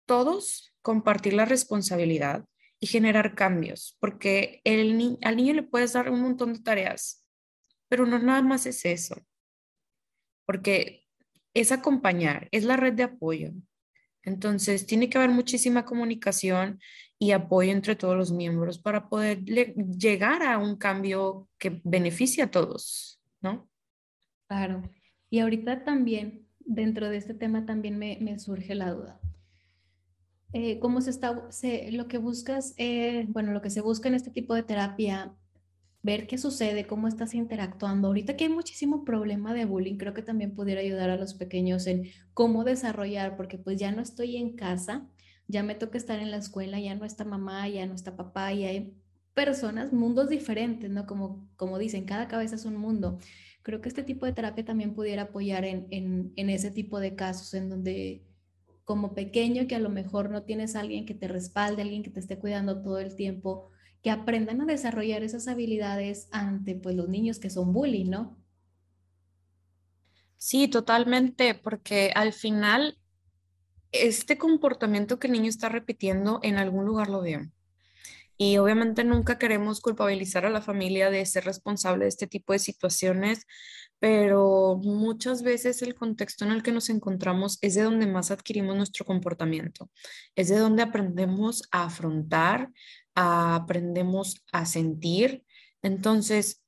todos 0.06 0.74
compartir 0.82 1.34
la 1.34 1.44
responsabilidad 1.44 2.44
y 2.80 2.86
generar 2.86 3.34
cambios, 3.34 3.96
porque 4.00 4.60
el 4.64 5.18
al 5.22 5.36
niño 5.36 5.54
le 5.54 5.62
puedes 5.62 5.94
dar 5.94 6.10
un 6.10 6.20
montón 6.20 6.52
de 6.52 6.60
tareas, 6.60 7.24
pero 7.88 8.04
no 8.04 8.18
nada 8.18 8.42
más 8.42 8.66
es 8.66 8.84
eso, 8.84 9.16
porque 10.46 11.06
es 11.54 11.72
acompañar, 11.72 12.48
es 12.50 12.64
la 12.64 12.76
red 12.76 12.92
de 12.92 13.04
apoyo. 13.04 13.52
Entonces, 14.24 14.86
tiene 14.86 15.08
que 15.08 15.18
haber 15.18 15.30
muchísima 15.30 15.84
comunicación 15.84 16.80
y 17.18 17.32
apoyo 17.32 17.72
entre 17.72 17.96
todos 17.96 18.16
los 18.16 18.32
miembros 18.32 18.78
para 18.78 19.08
poder 19.08 19.44
llegar 19.44 20.42
a 20.42 20.58
un 20.58 20.76
cambio 20.76 21.48
que 21.58 21.80
beneficie 21.84 22.42
a 22.42 22.50
todos, 22.50 23.20
¿no? 23.40 23.68
Claro. 24.48 24.82
Y 25.30 25.40
ahorita 25.40 25.84
también, 25.84 26.46
dentro 26.60 27.08
de 27.08 27.16
este 27.16 27.34
tema, 27.34 27.66
también 27.66 27.98
me, 27.98 28.38
surge 28.38 28.74
la 28.74 28.92
duda. 28.92 29.20
Eh, 30.52 30.78
¿Cómo 30.78 31.00
se 31.00 31.10
está, 31.10 31.48
lo 31.90 32.08
que 32.08 32.18
buscas, 32.18 32.74
eh, 32.76 33.26
bueno, 33.28 33.52
lo 33.52 33.60
que 33.60 33.70
se 33.70 33.80
busca 33.80 34.08
en 34.08 34.14
este 34.14 34.30
tipo 34.30 34.54
de 34.54 34.62
terapia, 34.62 35.34
ver 36.04 36.26
qué 36.26 36.36
sucede, 36.36 36.86
cómo 36.86 37.08
estás 37.08 37.34
interactuando. 37.34 38.08
Ahorita 38.08 38.36
que 38.36 38.44
hay 38.44 38.50
muchísimo 38.50 39.04
problema 39.06 39.54
de 39.54 39.64
bullying, 39.64 39.96
creo 39.96 40.12
que 40.12 40.22
también 40.22 40.54
pudiera 40.54 40.82
ayudar 40.82 41.08
a 41.08 41.16
los 41.16 41.32
pequeños 41.32 41.86
en 41.86 42.10
cómo 42.34 42.62
desarrollar, 42.62 43.36
porque 43.38 43.56
pues 43.58 43.78
ya 43.78 43.90
no 43.90 44.02
estoy 44.02 44.36
en 44.36 44.54
casa, 44.54 45.08
ya 45.48 45.62
me 45.62 45.74
toca 45.74 45.96
estar 45.96 46.20
en 46.20 46.30
la 46.30 46.36
escuela, 46.36 46.78
ya 46.78 46.94
no 46.94 47.06
está 47.06 47.24
mamá, 47.24 47.66
ya 47.70 47.86
no 47.86 47.94
está 47.94 48.16
papá, 48.16 48.52
y 48.52 48.64
hay 48.64 48.94
personas, 49.32 49.94
mundos 49.94 50.28
diferentes, 50.28 50.90
¿no? 50.90 51.06
Como, 51.06 51.48
como 51.56 51.78
dicen, 51.78 52.04
cada 52.04 52.28
cabeza 52.28 52.56
es 52.56 52.66
un 52.66 52.76
mundo. 52.76 53.18
Creo 53.62 53.80
que 53.80 53.88
este 53.88 54.02
tipo 54.02 54.26
de 54.26 54.32
terapia 54.34 54.64
también 54.64 54.94
pudiera 54.94 55.22
apoyar 55.22 55.64
en, 55.64 55.86
en 55.90 56.50
ese 56.50 56.70
tipo 56.70 57.00
de 57.00 57.16
casos 57.16 57.54
en 57.54 57.70
donde 57.70 58.22
como 58.84 59.14
pequeño 59.14 59.66
que 59.66 59.74
a 59.74 59.78
lo 59.78 59.88
mejor 59.88 60.28
no 60.28 60.42
tienes 60.42 60.76
alguien 60.76 61.06
que 61.06 61.14
te 61.14 61.28
respalde, 61.28 61.80
alguien 61.80 62.02
que 62.02 62.10
te 62.10 62.20
esté 62.20 62.38
cuidando 62.38 62.82
todo 62.82 62.98
el 62.98 63.16
tiempo, 63.16 63.70
que 64.04 64.10
aprendan 64.10 64.60
a 64.60 64.66
desarrollar 64.66 65.22
esas 65.22 65.48
habilidades 65.48 66.28
ante 66.30 66.74
pues 66.74 66.94
los 66.94 67.08
niños 67.08 67.38
que 67.38 67.48
son 67.48 67.72
bullying, 67.72 68.10
¿no? 68.10 68.36
Sí, 70.36 70.68
totalmente, 70.68 71.54
porque 71.54 72.12
al 72.14 72.34
final 72.34 72.98
este 73.92 74.36
comportamiento 74.36 75.18
que 75.18 75.28
el 75.28 75.32
niño 75.32 75.48
está 75.48 75.70
repitiendo 75.70 76.38
en 76.42 76.58
algún 76.58 76.84
lugar 76.84 77.08
lo 77.08 77.22
veo. 77.22 77.50
Y 78.36 78.58
obviamente 78.58 79.04
nunca 79.04 79.38
queremos 79.38 79.80
culpabilizar 79.80 80.44
a 80.44 80.50
la 80.50 80.60
familia 80.60 81.08
de 81.08 81.24
ser 81.24 81.44
responsable 81.44 82.04
de 82.04 82.08
este 82.08 82.26
tipo 82.26 82.52
de 82.52 82.58
situaciones, 82.58 83.46
pero 84.00 84.78
muchas 84.82 85.42
veces 85.42 85.80
el 85.80 85.94
contexto 85.94 86.44
en 86.44 86.50
el 86.50 86.62
que 86.62 86.72
nos 86.72 86.90
encontramos 86.90 87.58
es 87.62 87.74
de 87.74 87.82
donde 87.84 88.06
más 88.06 88.30
adquirimos 88.30 88.76
nuestro 88.76 89.06
comportamiento, 89.06 89.88
es 90.34 90.48
de 90.48 90.58
donde 90.58 90.82
aprendemos 90.82 91.62
a 91.70 91.84
afrontar, 91.84 92.70
aprendemos 93.14 94.44
a 94.52 94.66
sentir. 94.66 95.44
Entonces, 95.82 96.62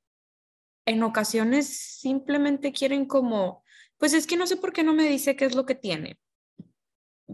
en 0.84 1.02
ocasiones 1.02 1.98
simplemente 2.00 2.72
quieren 2.72 3.06
como, 3.06 3.64
pues 3.98 4.12
es 4.12 4.26
que 4.26 4.36
no 4.36 4.46
sé 4.46 4.56
por 4.56 4.72
qué 4.72 4.84
no 4.84 4.94
me 4.94 5.08
dice 5.08 5.36
qué 5.36 5.44
es 5.44 5.54
lo 5.54 5.66
que 5.66 5.74
tiene 5.74 6.18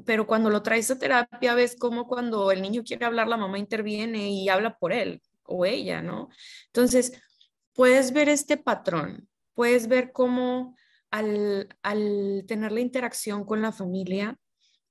pero 0.06 0.26
cuando 0.26 0.50
lo 0.50 0.62
traes 0.62 0.90
a 0.90 0.98
terapia 0.98 1.54
ves 1.54 1.76
como 1.78 2.06
cuando 2.06 2.50
el 2.50 2.62
niño 2.62 2.82
quiere 2.84 3.04
hablar, 3.04 3.28
la 3.28 3.36
mamá 3.36 3.58
interviene 3.58 4.30
y 4.30 4.48
habla 4.48 4.78
por 4.78 4.92
él 4.92 5.20
o 5.44 5.66
ella, 5.66 6.02
¿no? 6.02 6.28
Entonces, 6.66 7.20
puedes 7.74 8.12
ver 8.12 8.28
este 8.28 8.56
patrón, 8.56 9.28
puedes 9.54 9.88
ver 9.88 10.12
cómo 10.12 10.76
al, 11.10 11.68
al 11.82 12.44
tener 12.46 12.72
la 12.72 12.80
interacción 12.80 13.44
con 13.44 13.60
la 13.60 13.72
familia, 13.72 14.38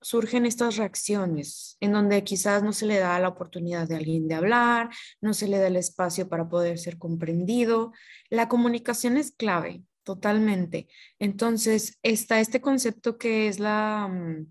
surgen 0.01 0.45
estas 0.45 0.77
reacciones 0.77 1.77
en 1.79 1.91
donde 1.91 2.23
quizás 2.23 2.63
no 2.63 2.73
se 2.73 2.85
le 2.85 2.99
da 2.99 3.19
la 3.19 3.29
oportunidad 3.29 3.87
de 3.87 3.95
alguien 3.95 4.27
de 4.27 4.35
hablar, 4.35 4.89
no 5.21 5.33
se 5.33 5.47
le 5.47 5.59
da 5.59 5.67
el 5.67 5.75
espacio 5.75 6.27
para 6.27 6.49
poder 6.49 6.79
ser 6.79 6.97
comprendido. 6.97 7.93
La 8.29 8.49
comunicación 8.49 9.17
es 9.17 9.31
clave, 9.31 9.83
totalmente. 10.03 10.87
Entonces, 11.19 11.99
está 12.03 12.39
este 12.39 12.61
concepto 12.61 13.17
que 13.17 13.47
es 13.47 13.59
la, 13.59 14.07
mm, 14.07 14.47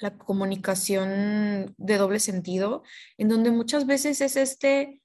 la 0.00 0.18
comunicación 0.18 1.74
de 1.78 1.96
doble 1.96 2.20
sentido, 2.20 2.82
en 3.16 3.28
donde 3.28 3.50
muchas 3.50 3.86
veces 3.86 4.20
es 4.20 4.36
este 4.36 5.00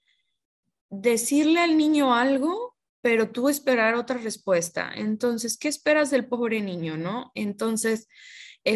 decirle 0.89 1.59
al 1.59 1.77
niño 1.77 2.13
algo, 2.13 2.75
pero 3.01 3.29
tú 3.31 3.47
esperar 3.47 3.95
otra 3.95 4.17
respuesta. 4.17 4.91
Entonces, 4.93 5.57
¿qué 5.57 5.69
esperas 5.69 6.09
del 6.11 6.27
pobre 6.27 6.61
niño, 6.61 6.97
no? 6.97 7.31
Entonces, 7.33 8.07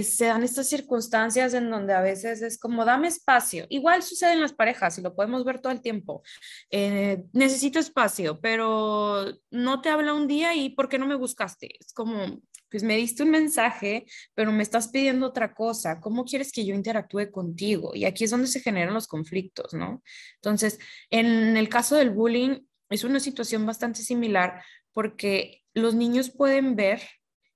se 0.01 0.25
dan 0.25 0.43
estas 0.43 0.67
circunstancias 0.67 1.53
en 1.53 1.69
donde 1.69 1.93
a 1.93 2.01
veces 2.01 2.41
es 2.41 2.57
como, 2.57 2.85
dame 2.85 3.09
espacio. 3.09 3.67
Igual 3.69 4.01
sucede 4.01 4.33
en 4.33 4.41
las 4.41 4.53
parejas 4.53 4.97
y 4.97 5.01
lo 5.01 5.13
podemos 5.13 5.45
ver 5.45 5.59
todo 5.59 5.71
el 5.71 5.81
tiempo. 5.81 6.23
Eh, 6.71 7.25
necesito 7.33 7.77
espacio, 7.77 8.39
pero 8.41 9.25
no 9.51 9.81
te 9.81 9.89
habla 9.89 10.13
un 10.13 10.27
día 10.27 10.55
y 10.55 10.69
¿por 10.69 10.89
qué 10.89 10.97
no 10.97 11.05
me 11.05 11.15
buscaste? 11.15 11.75
Es 11.79 11.93
como, 11.93 12.41
pues 12.71 12.81
me 12.81 12.97
diste 12.97 13.21
un 13.21 13.29
mensaje, 13.29 14.05
pero 14.33 14.51
me 14.51 14.63
estás 14.63 14.87
pidiendo 14.87 15.27
otra 15.27 15.53
cosa. 15.53 15.99
¿Cómo 15.99 16.25
quieres 16.25 16.51
que 16.51 16.65
yo 16.65 16.73
interactúe 16.73 17.29
contigo? 17.29 17.91
Y 17.93 18.05
aquí 18.05 18.23
es 18.23 18.31
donde 18.31 18.47
se 18.47 18.61
generan 18.61 18.95
los 18.95 19.07
conflictos, 19.07 19.75
¿no? 19.75 20.01
Entonces, 20.35 20.79
en 21.11 21.55
el 21.55 21.69
caso 21.69 21.95
del 21.95 22.09
bullying, 22.09 22.61
es 22.89 23.03
una 23.03 23.19
situación 23.19 23.65
bastante 23.67 24.01
similar 24.01 24.63
porque 24.91 25.61
los 25.73 25.93
niños 25.93 26.31
pueden 26.31 26.75
ver 26.75 27.01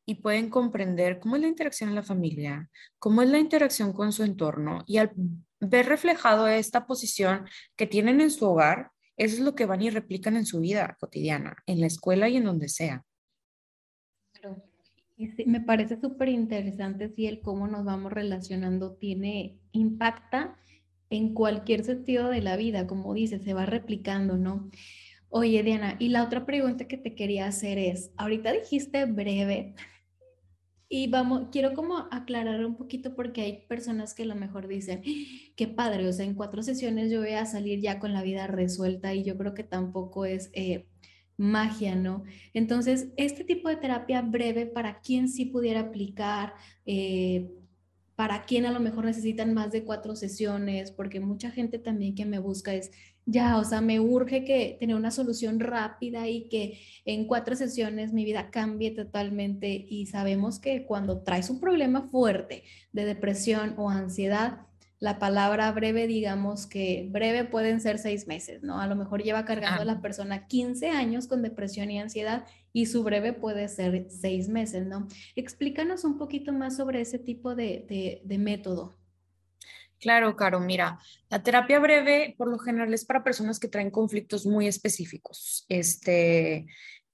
y 0.08 0.16
pueden 0.16 0.50
comprender 0.50 1.20
cómo 1.20 1.36
es 1.36 1.44
la 1.44 1.48
interacción 1.48 1.90
en 1.90 1.96
la 1.96 2.04
familia, 2.04 2.70
cómo 2.98 3.22
es 3.22 3.30
la 3.30 3.38
interacción 3.38 3.94
con 3.94 4.12
su 4.12 4.24
entorno 4.24 4.84
y 4.88 4.98
al 4.98 5.12
ver 5.60 5.86
reflejado 5.86 6.48
esta 6.48 6.88
posición 6.88 7.46
que 7.76 7.86
tienen 7.86 8.22
en 8.22 8.32
su 8.32 8.46
hogar, 8.46 8.90
eso 9.18 9.36
es 9.36 9.42
lo 9.42 9.54
que 9.54 9.66
van 9.68 9.82
y 9.82 9.92
replican 9.92 10.36
en 10.36 10.46
su 10.46 10.60
vida 10.60 10.96
cotidiana, 11.00 11.58
en 11.68 11.82
la 11.82 11.88
escuela 11.88 12.30
y 12.30 12.38
en 12.38 12.46
donde 12.46 12.70
sea 12.70 13.04
me 15.46 15.62
parece 15.62 16.00
súper 16.00 16.30
interesante 16.30 17.10
si 17.10 17.26
el 17.26 17.42
cómo 17.42 17.68
nos 17.68 17.84
vamos 17.86 18.14
relacionando 18.14 18.96
tiene, 18.96 19.58
impacta 19.72 20.58
en 21.10 21.34
cualquier 21.34 21.84
sentido 21.84 22.30
de 22.30 22.42
la 22.42 22.58
vida, 22.58 22.86
como 22.86 23.14
dice, 23.14 23.40
se 23.40 23.54
va 23.54 23.66
replicando, 23.66 24.38
¿no? 24.38 24.70
Oye, 25.30 25.64
Diana, 25.64 25.96
y 26.00 26.10
la 26.10 26.24
otra 26.24 26.46
pregunta 26.46 26.88
que 26.88 26.98
te 26.98 27.16
quería 27.16 27.48
hacer 27.48 27.78
es, 27.78 28.12
ahorita 28.18 28.52
dijiste 28.52 29.06
breve, 29.06 29.74
y 30.90 31.08
vamos, 31.10 31.50
quiero 31.52 31.74
como 31.74 32.08
aclarar 32.12 32.66
un 32.66 32.76
poquito 32.78 33.16
porque 33.16 33.42
hay 33.42 33.68
personas 33.68 34.14
que 34.14 34.24
a 34.24 34.26
lo 34.28 34.36
mejor 34.36 34.68
dicen, 34.68 35.02
qué 35.56 35.68
padre, 35.68 36.08
o 36.08 36.14
sea, 36.14 36.26
en 36.26 36.34
cuatro 36.34 36.64
sesiones 36.64 37.12
yo 37.12 37.20
voy 37.20 37.34
a 37.34 37.46
salir 37.46 37.82
ya 37.82 38.00
con 38.00 38.14
la 38.14 38.24
vida 38.24 38.48
resuelta 38.48 39.14
y 39.14 39.24
yo 39.24 39.38
creo 39.38 39.54
que 39.54 39.64
tampoco 39.64 40.26
es 40.26 40.50
eh, 40.54 40.88
magia, 41.38 41.96
¿no? 41.96 42.24
Entonces, 42.54 43.10
este 43.18 43.44
tipo 43.44 43.70
de 43.70 43.78
terapia 43.78 44.22
breve, 44.22 44.66
para 44.66 45.02
quien 45.02 45.30
sí 45.30 45.46
pudiera 45.46 45.82
aplicar, 45.82 46.54
eh, 46.86 47.50
para 48.16 48.46
quien 48.46 48.66
a 48.66 48.72
lo 48.72 48.80
mejor 48.80 49.06
necesitan 49.06 49.54
más 49.54 49.72
de 49.72 49.84
cuatro 49.84 50.16
sesiones, 50.16 50.92
porque 50.92 51.20
mucha 51.20 51.52
gente 51.52 51.80
también 51.80 52.16
que 52.16 52.26
me 52.26 52.40
busca 52.40 52.74
es, 52.74 52.92
ya, 53.30 53.58
o 53.58 53.66
sea, 53.66 53.82
me 53.82 54.00
urge 54.00 54.46
que 54.46 54.78
tener 54.80 54.96
una 54.96 55.12
solución 55.12 55.60
rápida 55.60 56.30
y 56.30 56.48
que 56.48 56.80
en 57.04 57.28
cuatro 57.28 57.58
sesiones 57.58 58.14
mi 58.14 58.24
vida 58.24 58.50
cambie 58.52 58.92
totalmente. 58.92 59.86
Y 59.90 60.06
sabemos 60.06 60.60
que 60.60 60.86
cuando 60.86 61.22
traes 61.24 61.50
un 61.50 61.60
problema 61.60 62.08
fuerte 62.08 62.64
de 62.94 63.04
depresión 63.04 63.76
o 63.78 63.90
ansiedad, 63.90 64.62
la 65.00 65.20
palabra 65.20 65.70
breve, 65.74 66.08
digamos 66.08 66.68
que 66.68 67.10
breve 67.12 67.44
pueden 67.44 67.82
ser 67.82 68.00
seis 68.00 68.28
meses, 68.28 68.64
¿no? 68.64 68.80
A 68.80 68.88
lo 68.88 68.96
mejor 68.96 69.22
lleva 69.22 69.44
cargando 69.44 69.82
a 69.82 69.86
la 69.86 70.02
persona 70.02 70.48
15 70.48 70.90
años 70.90 71.28
con 71.28 71.42
depresión 71.42 71.92
y 71.92 72.00
ansiedad 72.00 72.46
y 72.72 72.86
su 72.86 73.04
breve 73.04 73.34
puede 73.34 73.68
ser 73.68 74.08
seis 74.10 74.48
meses, 74.48 74.88
¿no? 74.88 75.06
Explícanos 75.36 76.06
un 76.06 76.18
poquito 76.18 76.54
más 76.54 76.78
sobre 76.78 77.02
ese 77.02 77.20
tipo 77.20 77.56
de, 77.56 78.22
de 78.24 78.38
método. 78.38 78.98
Claro, 80.00 80.36
Caro, 80.36 80.60
mira, 80.60 81.00
la 81.30 81.42
terapia 81.42 81.80
breve 81.80 82.36
por 82.38 82.50
lo 82.50 82.60
general 82.60 82.94
es 82.94 83.04
para 83.04 83.24
personas 83.24 83.60
que 83.60 83.68
traen 83.68 83.90
conflictos 83.90 84.46
muy 84.46 84.68
específicos. 84.68 85.66
Este, 85.70 86.68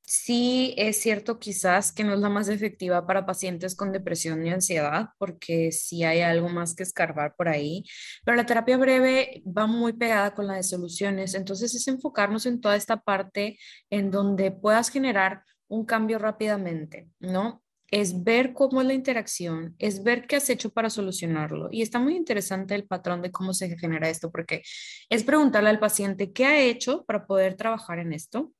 Sí, 0.06 0.74
es 0.78 1.02
cierto 1.02 1.40
quizás 1.40 1.94
que 1.94 2.04
no 2.04 2.14
es 2.14 2.20
la 2.20 2.28
más 2.30 2.50
efectiva 2.50 3.08
para 3.08 3.26
pacientes 3.26 3.74
con 3.74 3.94
depresión 3.94 4.46
y 4.46 4.50
ansiedad, 4.52 5.10
porque 5.18 5.72
sí 5.72 6.04
hay 6.04 6.20
algo 6.20 6.50
más 6.50 6.76
que 6.76 6.84
escarbar 6.84 7.36
por 7.38 7.48
ahí, 7.48 7.86
pero 8.26 8.36
la 8.36 8.46
terapia 8.46 8.76
breve 8.78 9.42
va 9.48 9.66
muy 9.66 9.94
pegada 9.94 10.34
con 10.36 10.48
la 10.48 10.56
de 10.56 10.64
soluciones, 10.64 11.36
entonces 11.36 11.74
es 11.74 11.88
enfocarnos 11.88 12.46
en 12.46 12.60
toda 12.60 12.76
esta 12.76 12.98
parte 12.98 13.58
en 13.90 14.12
donde 14.12 14.52
puedas 14.52 14.90
generar 14.90 15.44
un 15.68 15.86
cambio 15.86 16.20
rápidamente, 16.20 17.08
¿no? 17.20 17.63
Es 17.94 18.24
ver 18.24 18.54
cómo 18.54 18.82
es 18.82 18.88
la 18.88 18.94
interacción, 18.94 19.76
es 19.78 20.02
ver 20.02 20.26
qué 20.26 20.38
has 20.38 20.50
hecho 20.50 20.72
para 20.72 20.90
solucionarlo. 20.90 21.70
Y 21.72 21.84
está 21.84 22.00
muy 22.00 22.16
interesante 22.16 22.74
el 22.74 22.86
patrón 22.86 23.22
de 23.22 23.30
cómo 23.30 23.54
se 23.54 23.78
genera 23.78 24.10
esto, 24.10 24.32
porque 24.32 24.64
es 25.10 25.24
preguntarle 25.24 25.70
al 25.70 25.80
paciente 25.80 26.32
qué 26.32 26.46
ha 26.46 26.60
hecho 26.60 27.06
para 27.06 27.28
poder 27.28 27.56
trabajar 27.56 28.00
en 28.00 28.14
esto 28.14 28.52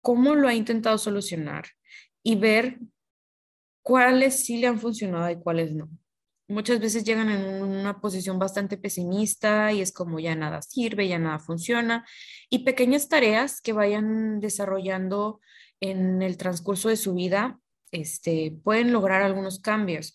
cómo 0.00 0.34
lo 0.34 0.48
ha 0.48 0.54
intentado 0.54 0.98
solucionar 0.98 1.66
y 2.22 2.36
ver 2.36 2.78
cuáles 3.82 4.44
sí 4.44 4.58
le 4.58 4.66
han 4.66 4.78
funcionado 4.78 5.30
y 5.30 5.36
cuáles 5.36 5.74
no. 5.74 5.88
muchas 6.48 6.80
veces 6.80 7.04
llegan 7.04 7.28
en 7.28 7.62
una 7.62 8.00
posición 8.00 8.38
bastante 8.38 8.78
pesimista 8.78 9.70
y 9.70 9.82
es 9.82 9.92
como 9.92 10.18
ya 10.18 10.34
nada 10.34 10.62
sirve, 10.62 11.08
ya 11.08 11.18
nada 11.18 11.38
funciona. 11.38 12.06
Y 12.48 12.60
pequeñas 12.60 13.08
tareas 13.10 13.60
que 13.60 13.74
vayan 13.74 14.40
desarrollando 14.40 15.40
en 15.80 16.22
el 16.22 16.38
transcurso 16.38 16.88
de 16.88 16.96
su 16.96 17.12
vida 17.12 17.60
este, 17.92 18.56
pueden 18.62 18.92
lograr 18.92 19.22
algunos 19.22 19.60
cambios. 19.60 20.14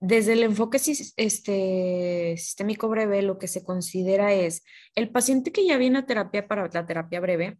Desde 0.00 0.32
el 0.32 0.42
enfoque 0.42 0.78
este, 1.16 2.34
sistémico 2.36 2.88
breve, 2.88 3.22
lo 3.22 3.38
que 3.38 3.46
se 3.46 3.64
considera 3.64 4.32
es 4.32 4.64
el 4.96 5.10
paciente 5.10 5.52
que 5.52 5.64
ya 5.66 5.76
viene 5.76 5.98
a 5.98 6.06
terapia 6.06 6.48
para 6.48 6.68
la 6.68 6.86
terapia 6.86 7.20
breve, 7.20 7.58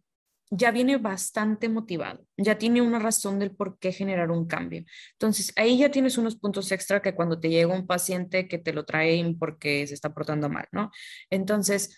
ya 0.55 0.71
viene 0.71 0.97
bastante 0.97 1.67
motivado, 1.67 2.25
ya 2.37 2.57
tiene 2.57 2.81
una 2.81 2.99
razón 2.99 3.39
del 3.39 3.55
por 3.55 3.79
qué 3.79 3.91
generar 3.91 4.29
un 4.29 4.45
cambio. 4.45 4.83
Entonces, 5.13 5.51
ahí 5.55 5.79
ya 5.79 5.89
tienes 5.89 6.17
unos 6.17 6.35
puntos 6.35 6.71
extra 6.71 7.01
que 7.01 7.15
cuando 7.15 7.39
te 7.39 7.49
llega 7.49 7.73
un 7.73 7.87
paciente 7.87 8.47
que 8.47 8.59
te 8.59 8.73
lo 8.73 8.85
traen 8.85 9.39
porque 9.39 9.87
se 9.87 9.93
está 9.95 10.13
portando 10.13 10.49
mal, 10.49 10.67
¿no? 10.71 10.91
Entonces, 11.29 11.97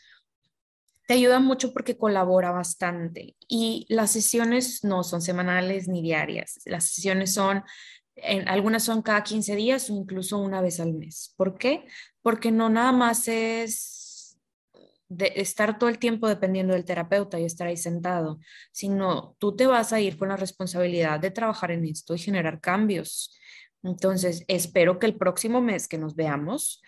te 1.08 1.14
ayuda 1.14 1.40
mucho 1.40 1.74
porque 1.74 1.98
colabora 1.98 2.52
bastante 2.52 3.36
y 3.48 3.86
las 3.90 4.12
sesiones 4.12 4.84
no 4.84 5.04
son 5.04 5.22
semanales 5.22 5.88
ni 5.88 6.02
diarias, 6.02 6.60
las 6.66 6.86
sesiones 6.86 7.34
son 7.34 7.64
en, 8.16 8.48
algunas 8.48 8.84
son 8.84 9.02
cada 9.02 9.24
15 9.24 9.56
días 9.56 9.90
o 9.90 9.94
incluso 9.94 10.38
una 10.38 10.62
vez 10.62 10.80
al 10.80 10.94
mes. 10.94 11.34
¿Por 11.38 11.58
qué? 11.58 11.86
Porque 12.22 12.52
no 12.52 12.70
nada 12.70 12.92
más 12.92 13.28
es 13.28 14.40
de 15.08 15.34
estar 15.36 15.78
todo 15.78 15.90
el 15.90 16.00
tiempo 16.00 16.28
dependiendo 16.28 16.74
del 16.74 16.86
terapeuta 16.86 17.40
y 17.40 17.46
estar 17.46 17.68
ahí 17.68 17.78
sentado, 17.78 18.40
sino 18.72 19.36
tú 19.38 19.56
te 19.56 19.68
vas 19.68 19.94
a 19.94 20.00
ir 20.00 20.18
con 20.18 20.30
la 20.30 20.38
responsabilidad 20.38 21.20
de 21.20 21.32
trabajar 21.32 21.72
en 21.72 21.86
esto 21.86 22.16
y 22.16 22.20
generar 22.20 22.60
cambios. 22.60 23.38
Entonces, 23.84 24.44
espero 24.48 24.98
que 24.98 25.06
el 25.06 25.16
próximo 25.16 25.62
mes 25.62 25.88
que 25.88 26.00
nos 26.00 26.16
veamos, 26.16 26.82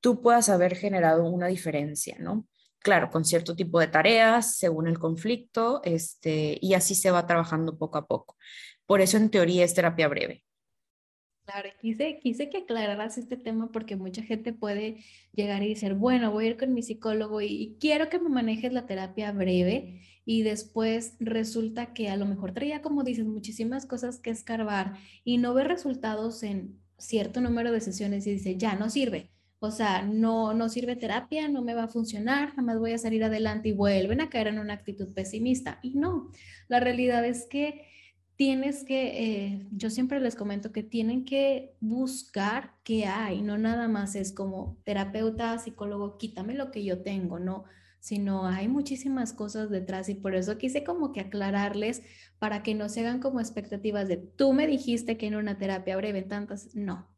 tú 0.00 0.22
puedas 0.22 0.48
haber 0.48 0.76
generado 0.76 1.24
una 1.24 1.48
diferencia, 1.48 2.16
¿no? 2.18 2.46
Claro, 2.82 3.10
con 3.10 3.24
cierto 3.24 3.54
tipo 3.54 3.78
de 3.78 3.86
tareas, 3.86 4.56
según 4.56 4.88
el 4.88 4.98
conflicto, 4.98 5.80
este, 5.84 6.58
y 6.60 6.74
así 6.74 6.94
se 6.94 7.10
va 7.10 7.26
trabajando 7.26 7.78
poco 7.78 7.98
a 7.98 8.06
poco. 8.06 8.36
Por 8.86 9.00
eso, 9.00 9.16
en 9.16 9.30
teoría, 9.30 9.64
es 9.64 9.74
terapia 9.74 10.08
breve. 10.08 10.44
Claro, 11.44 11.70
quise, 11.80 12.20
quise 12.20 12.50
que 12.50 12.58
aclararas 12.58 13.18
este 13.18 13.36
tema 13.36 13.70
porque 13.72 13.96
mucha 13.96 14.22
gente 14.22 14.52
puede 14.52 14.98
llegar 15.32 15.62
y 15.62 15.70
decir, 15.70 15.94
bueno, 15.94 16.30
voy 16.30 16.44
a 16.44 16.48
ir 16.50 16.56
con 16.56 16.72
mi 16.72 16.82
psicólogo 16.82 17.40
y, 17.40 17.76
quiero 17.80 18.08
que 18.08 18.20
me 18.20 18.28
manejes 18.28 18.72
la 18.72 18.86
terapia 18.86 19.32
breve 19.32 20.02
y 20.24 20.42
después 20.42 21.16
resulta 21.18 21.92
que 21.94 22.10
a 22.10 22.16
lo 22.16 22.26
mejor 22.26 22.52
traía, 22.52 22.80
como 22.80 23.02
dices, 23.02 23.26
muchísimas 23.26 23.86
cosas 23.86 24.20
que 24.20 24.30
escarbar 24.30 24.94
y 25.24 25.38
no 25.38 25.52
ve 25.52 25.64
resultados 25.64 26.44
en 26.44 26.80
cierto 26.96 27.40
número 27.40 27.72
de 27.72 27.80
sesiones 27.80 28.26
y 28.26 28.32
dice, 28.32 28.56
ya, 28.56 28.76
no 28.76 28.88
sirve. 28.88 29.31
O 29.64 29.70
sea, 29.70 30.02
no, 30.02 30.54
no 30.54 30.68
sirve 30.68 30.96
terapia, 30.96 31.48
no 31.48 31.62
me 31.62 31.74
va 31.74 31.84
a 31.84 31.88
funcionar, 31.88 32.50
jamás 32.50 32.80
voy 32.80 32.94
a 32.94 32.98
salir 32.98 33.22
adelante 33.22 33.68
y 33.68 33.72
vuelven 33.72 34.20
a 34.20 34.28
caer 34.28 34.48
en 34.48 34.58
una 34.58 34.74
actitud 34.74 35.14
pesimista. 35.14 35.78
Y 35.82 35.94
no, 35.94 36.30
la 36.66 36.80
realidad 36.80 37.24
es 37.24 37.46
que 37.48 37.86
tienes 38.34 38.82
que, 38.82 39.44
eh, 39.46 39.68
yo 39.70 39.88
siempre 39.88 40.18
les 40.18 40.34
comento 40.34 40.72
que 40.72 40.82
tienen 40.82 41.24
que 41.24 41.76
buscar 41.78 42.74
qué 42.82 43.06
hay, 43.06 43.40
no 43.40 43.56
nada 43.56 43.86
más 43.86 44.16
es 44.16 44.32
como 44.32 44.78
terapeuta, 44.82 45.56
psicólogo, 45.58 46.18
quítame 46.18 46.54
lo 46.54 46.72
que 46.72 46.82
yo 46.82 47.02
tengo, 47.02 47.38
no, 47.38 47.62
sino 48.00 48.48
hay 48.48 48.66
muchísimas 48.66 49.32
cosas 49.32 49.70
detrás 49.70 50.08
y 50.08 50.16
por 50.16 50.34
eso 50.34 50.58
quise 50.58 50.82
como 50.82 51.12
que 51.12 51.20
aclararles 51.20 52.02
para 52.40 52.64
que 52.64 52.74
no 52.74 52.88
se 52.88 53.02
hagan 53.02 53.20
como 53.20 53.38
expectativas 53.38 54.08
de 54.08 54.16
tú 54.16 54.52
me 54.54 54.66
dijiste 54.66 55.16
que 55.16 55.28
en 55.28 55.36
una 55.36 55.56
terapia 55.56 55.96
breve 55.96 56.22
tantas, 56.22 56.74
no, 56.74 57.11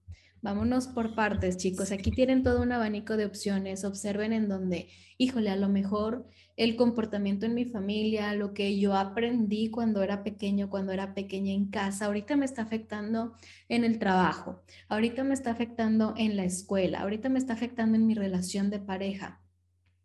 Vámonos 0.44 0.88
por 0.88 1.14
partes, 1.14 1.56
chicos. 1.56 1.90
Aquí 1.90 2.10
tienen 2.10 2.42
todo 2.42 2.60
un 2.60 2.70
abanico 2.70 3.16
de 3.16 3.24
opciones. 3.24 3.82
Observen 3.82 4.34
en 4.34 4.46
donde, 4.46 4.90
híjole, 5.16 5.48
a 5.48 5.56
lo 5.56 5.70
mejor 5.70 6.28
el 6.58 6.76
comportamiento 6.76 7.46
en 7.46 7.54
mi 7.54 7.64
familia, 7.64 8.34
lo 8.34 8.52
que 8.52 8.78
yo 8.78 8.94
aprendí 8.94 9.70
cuando 9.70 10.02
era 10.02 10.22
pequeño, 10.22 10.68
cuando 10.68 10.92
era 10.92 11.14
pequeña 11.14 11.54
en 11.54 11.70
casa, 11.70 12.04
ahorita 12.04 12.36
me 12.36 12.44
está 12.44 12.60
afectando 12.60 13.32
en 13.70 13.84
el 13.84 13.98
trabajo, 13.98 14.62
ahorita 14.90 15.24
me 15.24 15.32
está 15.32 15.50
afectando 15.50 16.12
en 16.18 16.36
la 16.36 16.44
escuela, 16.44 17.00
ahorita 17.00 17.30
me 17.30 17.38
está 17.38 17.54
afectando 17.54 17.96
en 17.96 18.06
mi 18.06 18.12
relación 18.12 18.68
de 18.68 18.80
pareja. 18.80 19.40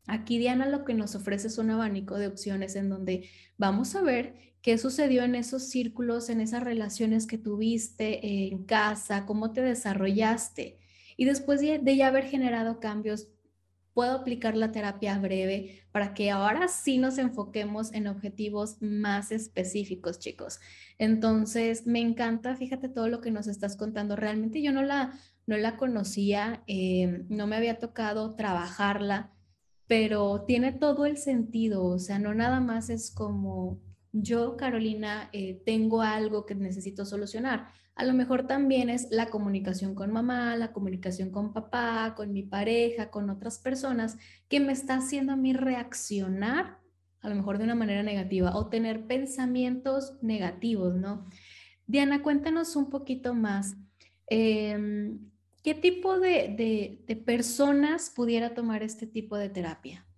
Aquí 0.07 0.37
Diana 0.37 0.67
lo 0.67 0.85
que 0.85 0.93
nos 0.93 1.15
ofrece 1.15 1.47
es 1.47 1.57
un 1.57 1.69
abanico 1.69 2.17
de 2.17 2.27
opciones 2.27 2.77
en 2.77 2.87
donde 2.87 3.29
vamos 3.57 3.93
a 3.93 4.01
ver 4.01 4.48
qué 4.61 4.77
sucedió 4.77 5.23
en 5.23 5.35
esos 5.35 5.63
círculos, 5.69 6.29
en 6.29 6.41
esas 6.41 6.63
relaciones 6.63 7.27
que 7.27 7.37
tuviste 7.37 8.47
en 8.47 8.63
casa, 8.65 9.25
cómo 9.25 9.51
te 9.51 9.61
desarrollaste. 9.61 10.77
Y 11.17 11.25
después 11.25 11.61
de, 11.61 11.95
ya 11.95 12.07
haber 12.07 12.25
generado 12.25 12.79
cambios, 12.79 13.27
puedo 13.93 14.13
aplicar 14.13 14.55
la 14.55 14.71
terapia 14.71 15.17
breve 15.19 15.83
para 15.91 16.13
que 16.13 16.31
ahora 16.31 16.67
sí 16.67 16.97
nos 16.97 17.17
enfoquemos 17.17 17.93
en 17.93 18.07
objetivos 18.07 18.81
más 18.81 19.31
específicos, 19.31 20.19
chicos. 20.19 20.59
Entonces, 20.97 21.87
me 21.87 21.99
encanta, 21.99 22.55
fíjate 22.55 22.87
todo 22.87 23.09
lo 23.09 23.19
que 23.19 23.31
nos 23.31 23.47
estás 23.47 23.75
contando. 23.75 24.15
Realmente 24.15 24.61
yo 24.61 24.71
no 24.71 24.83
la, 24.83 25.19
no 25.47 25.57
la 25.57 25.75
conocía, 25.75 26.63
eh, 26.67 27.25
no 27.29 27.47
me 27.47 27.55
había 27.55 27.79
tocado 27.79 28.35
trabajarla, 28.35 29.33
pero 29.87 30.43
tiene 30.45 30.71
todo 30.71 31.05
el 31.05 31.17
sentido, 31.17 31.83
o 31.83 31.99
sea, 31.99 32.19
no 32.19 32.33
nada 32.35 32.59
más 32.59 32.89
es 32.89 33.09
como 33.09 33.81
yo, 34.11 34.57
Carolina, 34.57 35.29
eh, 35.33 35.61
tengo 35.65 36.01
algo 36.01 36.45
que 36.45 36.55
necesito 36.55 37.05
solucionar. 37.05 37.67
A 37.95 38.05
lo 38.05 38.13
mejor 38.13 38.47
también 38.47 38.89
es 38.89 39.07
la 39.11 39.29
comunicación 39.29 39.93
con 39.93 40.11
mamá, 40.11 40.55
la 40.55 40.71
comunicación 40.71 41.31
con 41.31 41.53
papá, 41.53 42.13
con 42.15 42.31
mi 42.33 42.43
pareja, 42.43 43.11
con 43.11 43.29
otras 43.29 43.59
personas, 43.59 44.17
que 44.47 44.59
me 44.59 44.71
está 44.71 44.95
haciendo 44.95 45.33
a 45.33 45.35
mí 45.35 45.53
reaccionar, 45.53 46.79
a 47.21 47.29
lo 47.29 47.35
mejor 47.35 47.57
de 47.57 47.65
una 47.65 47.75
manera 47.75 48.01
negativa, 48.01 48.55
o 48.55 48.69
tener 48.69 49.05
pensamientos 49.05 50.17
negativos, 50.21 50.95
¿no? 50.95 51.27
Diana, 51.87 52.23
cuéntanos 52.23 52.75
un 52.75 52.89
poquito 52.89 53.33
más. 53.33 53.75
Em, 54.27 55.19
¿Qué 55.61 55.73
tipo 55.73 56.19
de 56.19 57.03
personas 57.25 58.11
pudiera 58.15 58.53
tomar 58.53 58.81
este 58.81 59.07
tipo 59.07 59.35
de 59.37 59.49
terapia? 59.49 60.08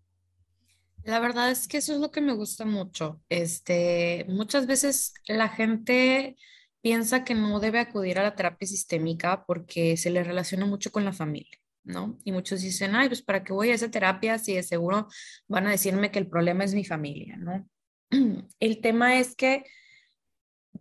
La 1.03 1.19
verdad 1.19 1.49
es 1.49 1.67
que 1.67 1.77
eso 1.77 1.93
es 1.93 1.99
lo 1.99 2.11
que 2.11 2.21
me 2.21 2.33
gusta 2.33 2.65
mucho. 2.65 3.21
Este, 3.29 4.25
muchas 4.29 4.67
veces 4.67 5.13
la 5.27 5.49
gente 5.49 6.37
piensa 6.81 7.23
que 7.23 7.35
no 7.35 7.59
debe 7.59 7.79
acudir 7.79 8.19
a 8.19 8.23
la 8.23 8.35
terapia 8.35 8.67
sistémica 8.67 9.45
porque 9.45 9.97
se 9.97 10.09
le 10.09 10.23
relaciona 10.23 10.65
mucho 10.65 10.91
con 10.91 11.05
la 11.05 11.13
familia, 11.13 11.57
¿no? 11.83 12.17
Y 12.23 12.31
muchos 12.31 12.61
dicen, 12.61 12.95
ay, 12.95 13.07
pues 13.07 13.21
para 13.21 13.43
qué 13.43 13.53
voy 13.53 13.69
a 13.71 13.75
esa 13.75 13.89
terapia 13.89 14.37
si 14.37 14.55
de 14.55 14.63
seguro 14.63 15.07
van 15.47 15.67
a 15.67 15.71
decirme 15.71 16.11
que 16.11 16.19
el 16.19 16.27
problema 16.27 16.63
es 16.63 16.73
mi 16.73 16.85
familia, 16.85 17.37
¿no? 17.37 17.67
El 18.59 18.81
tema 18.81 19.19
es 19.19 19.35
que 19.35 19.63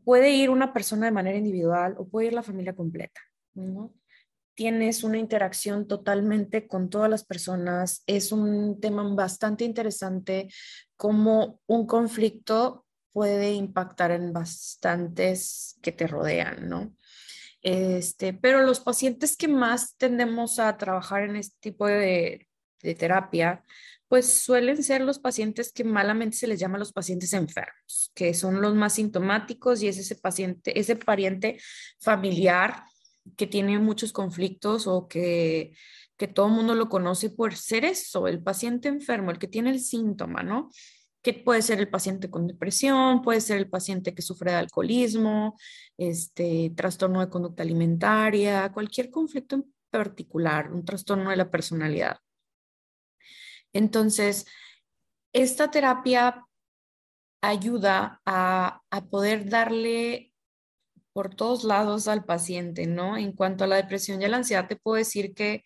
puede 0.04 0.30
ir 0.30 0.50
una 0.50 0.72
persona 0.72 1.06
de 1.06 1.12
manera 1.12 1.38
individual 1.38 1.94
o 1.98 2.08
puede 2.08 2.28
ir 2.28 2.32
la 2.32 2.42
familia 2.42 2.74
completa, 2.74 3.20
¿no? 3.54 3.94
Tienes 4.60 5.04
una 5.04 5.16
interacción 5.16 5.88
totalmente 5.88 6.68
con 6.68 6.90
todas 6.90 7.08
las 7.08 7.24
personas. 7.24 8.02
Es 8.06 8.30
un 8.30 8.78
tema 8.78 9.02
bastante 9.14 9.64
interesante 9.64 10.52
cómo 10.98 11.62
un 11.66 11.86
conflicto 11.86 12.84
puede 13.10 13.54
impactar 13.54 14.10
en 14.10 14.34
bastantes 14.34 15.78
que 15.80 15.92
te 15.92 16.06
rodean, 16.06 16.68
¿no? 16.68 16.94
Este, 17.62 18.34
pero 18.34 18.60
los 18.60 18.80
pacientes 18.80 19.34
que 19.34 19.48
más 19.48 19.96
tendemos 19.96 20.58
a 20.58 20.76
trabajar 20.76 21.22
en 21.22 21.36
este 21.36 21.56
tipo 21.60 21.86
de, 21.86 22.46
de 22.82 22.94
terapia, 22.94 23.64
pues 24.08 24.30
suelen 24.42 24.82
ser 24.82 25.00
los 25.00 25.18
pacientes 25.18 25.72
que 25.72 25.84
malamente 25.84 26.36
se 26.36 26.46
les 26.46 26.60
llama 26.60 26.76
los 26.76 26.92
pacientes 26.92 27.32
enfermos, 27.32 28.12
que 28.14 28.34
son 28.34 28.60
los 28.60 28.74
más 28.74 28.92
sintomáticos 28.96 29.82
y 29.82 29.88
es 29.88 29.96
ese 29.96 30.16
paciente, 30.16 30.78
ese 30.78 30.96
pariente 30.96 31.58
familiar 31.98 32.84
que 33.36 33.46
tiene 33.46 33.78
muchos 33.78 34.12
conflictos 34.12 34.86
o 34.86 35.08
que, 35.08 35.72
que 36.16 36.28
todo 36.28 36.48
mundo 36.48 36.74
lo 36.74 36.88
conoce 36.88 37.30
por 37.30 37.54
ser 37.56 37.84
eso, 37.84 38.28
el 38.28 38.42
paciente 38.42 38.88
enfermo, 38.88 39.30
el 39.30 39.38
que 39.38 39.48
tiene 39.48 39.70
el 39.70 39.80
síntoma, 39.80 40.42
¿no? 40.42 40.70
Que 41.22 41.34
puede 41.34 41.62
ser 41.62 41.78
el 41.80 41.88
paciente 41.90 42.30
con 42.30 42.46
depresión, 42.46 43.22
puede 43.22 43.40
ser 43.40 43.58
el 43.58 43.68
paciente 43.68 44.14
que 44.14 44.22
sufre 44.22 44.52
de 44.52 44.58
alcoholismo, 44.58 45.56
este, 45.98 46.72
trastorno 46.76 47.20
de 47.20 47.30
conducta 47.30 47.62
alimentaria, 47.62 48.72
cualquier 48.72 49.10
conflicto 49.10 49.56
en 49.56 49.74
particular, 49.90 50.72
un 50.72 50.84
trastorno 50.84 51.30
de 51.30 51.36
la 51.36 51.50
personalidad. 51.50 52.18
Entonces, 53.72 54.46
esta 55.32 55.70
terapia 55.70 56.44
ayuda 57.40 58.20
a, 58.24 58.82
a 58.90 59.06
poder 59.06 59.48
darle 59.48 60.29
por 61.12 61.34
todos 61.34 61.64
lados 61.64 62.08
al 62.08 62.24
paciente, 62.24 62.86
¿no? 62.86 63.16
En 63.16 63.32
cuanto 63.32 63.64
a 63.64 63.66
la 63.66 63.76
depresión 63.76 64.22
y 64.22 64.24
a 64.24 64.28
la 64.28 64.38
ansiedad, 64.38 64.68
te 64.68 64.76
puedo 64.76 64.96
decir 64.96 65.34
que 65.34 65.64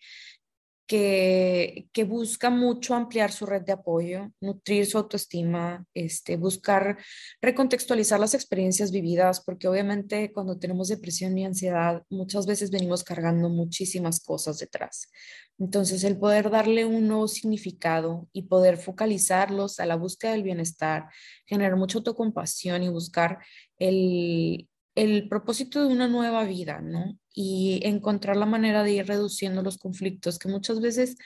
que, 0.87 2.05
busca 2.07 2.49
mucho 2.49 2.93
ampliar 2.93 3.31
su 3.31 3.45
red 3.45 3.63
de 3.63 3.73
apoyo, 3.73 4.31
nutrir 4.39 4.85
su 4.85 4.97
autoestima, 4.97 5.85
este, 5.93 6.37
buscar 6.37 6.97
recontextualizar 7.41 8.19
las 8.19 8.33
experiencias 8.33 8.91
vividas, 8.91 9.41
porque 9.43 9.67
obviamente 9.67 10.31
cuando 10.31 10.59
tenemos 10.59 10.89
depresión 10.89 11.37
y 11.37 11.45
ansiedad, 11.45 12.03
muchas 12.09 12.45
veces 12.45 12.69
venimos 12.69 13.03
cargando 13.03 13.49
muchísimas 13.49 14.19
cosas 14.19 14.59
detrás. 14.59 15.09
Entonces, 15.57 16.03
el 16.03 16.17
poder 16.17 16.49
darle 16.49 16.85
un 16.85 17.07
nuevo 17.07 17.27
significado 17.27 18.27
y 18.33 18.43
poder 18.43 18.77
focalizarlos 18.77 19.79
a 19.79 19.85
la 19.85 19.95
búsqueda 19.95 20.33
del 20.33 20.43
bienestar, 20.43 21.07
generar 21.45 21.77
mucha 21.77 21.97
autocompasión 21.97 22.83
y 22.83 22.89
buscar 22.89 23.39
el, 23.79 24.67
el 24.95 25.27
propósito 25.27 25.81
de 25.81 25.93
una 25.93 26.07
nueva 26.07 26.45
vida, 26.45 26.79
¿no? 26.81 27.19
Y 27.33 27.81
encontrar 27.83 28.37
la 28.37 28.45
manera 28.45 28.83
de 28.83 28.93
ir 28.93 29.07
reduciendo 29.07 29.61
los 29.61 29.77
conflictos 29.77 30.39
que 30.39 30.47
muchas 30.47 30.79
veces, 30.79 31.17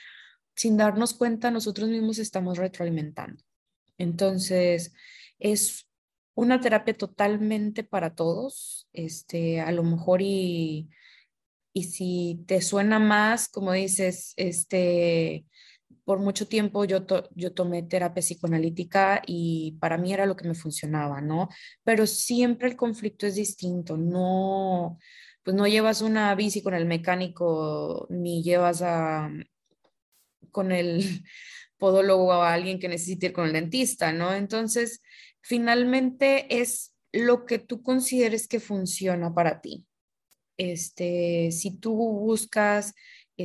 sin 0.56 0.76
darnos 0.76 1.14
cuenta, 1.14 1.50
nosotros 1.50 1.88
mismos 1.88 2.18
estamos 2.18 2.58
retroalimentando. 2.58 3.42
Entonces, 3.96 4.92
es 5.38 5.88
una 6.34 6.60
terapia 6.60 6.94
totalmente 6.94 7.84
para 7.84 8.14
todos, 8.14 8.88
este, 8.92 9.60
a 9.60 9.70
lo 9.72 9.84
mejor 9.84 10.20
y, 10.22 10.88
y 11.72 11.84
si 11.84 12.44
te 12.46 12.62
suena 12.62 12.98
más, 12.98 13.48
como 13.48 13.72
dices, 13.72 14.32
este, 14.36 15.44
por 16.04 16.18
mucho 16.18 16.46
tiempo 16.48 16.84
yo, 16.84 17.04
yo 17.34 17.52
tomé 17.52 17.82
terapia 17.82 18.22
psicoanalítica 18.22 19.22
y 19.26 19.76
para 19.80 19.98
mí 19.98 20.12
era 20.12 20.26
lo 20.26 20.36
que 20.36 20.48
me 20.48 20.54
funcionaba, 20.54 21.20
¿no? 21.20 21.48
Pero 21.84 22.06
siempre 22.06 22.68
el 22.68 22.76
conflicto 22.76 23.26
es 23.26 23.34
distinto, 23.34 23.96
no, 23.96 24.98
pues 25.42 25.56
no 25.56 25.66
llevas 25.66 26.02
una 26.02 26.34
bici 26.34 26.62
con 26.62 26.74
el 26.74 26.86
mecánico 26.86 28.06
ni 28.10 28.42
llevas 28.42 28.82
a, 28.82 29.30
con 30.50 30.72
el 30.72 31.02
podólogo 31.78 32.32
a 32.32 32.52
alguien 32.52 32.78
que 32.78 32.88
necesite 32.88 33.26
ir 33.26 33.32
con 33.32 33.46
el 33.46 33.52
dentista, 33.52 34.12
¿no? 34.12 34.34
Entonces, 34.34 35.02
finalmente 35.40 36.60
es 36.60 36.94
lo 37.12 37.46
que 37.46 37.58
tú 37.58 37.82
consideres 37.82 38.46
que 38.46 38.60
funciona 38.60 39.32
para 39.34 39.60
ti. 39.60 39.86
Este, 40.56 41.50
si 41.52 41.78
tú 41.78 41.94
buscas 41.94 42.94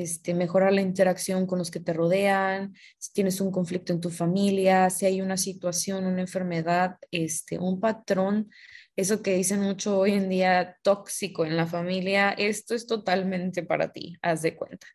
este, 0.02 0.34
mejorar 0.34 0.74
la 0.74 0.82
interacción 0.82 1.46
con 1.46 1.60
los 1.60 1.72
que 1.72 1.80
te 1.80 1.94
rodean, 1.94 2.74
si 2.98 3.14
tienes 3.14 3.42
un 3.42 3.52
conflicto 3.52 3.94
en 3.94 4.02
tu 4.02 4.10
familia, 4.10 4.90
si 4.90 5.06
hay 5.06 5.22
una 5.22 5.38
situación, 5.38 6.06
una 6.06 6.22
enfermedad, 6.22 6.98
este, 7.12 7.60
un 7.60 7.80
patrón, 7.80 8.50
eso 8.96 9.22
que 9.22 9.36
dicen 9.36 9.62
mucho 9.62 10.00
hoy 10.00 10.14
en 10.14 10.30
día 10.30 10.78
tóxico 10.82 11.46
en 11.46 11.58
la 11.58 11.68
familia, 11.68 12.32
esto 12.32 12.76
es 12.76 12.88
totalmente 12.88 13.64
para 13.64 13.92
ti, 13.92 14.16
haz 14.22 14.42
de 14.42 14.56
cuenta. 14.56 14.88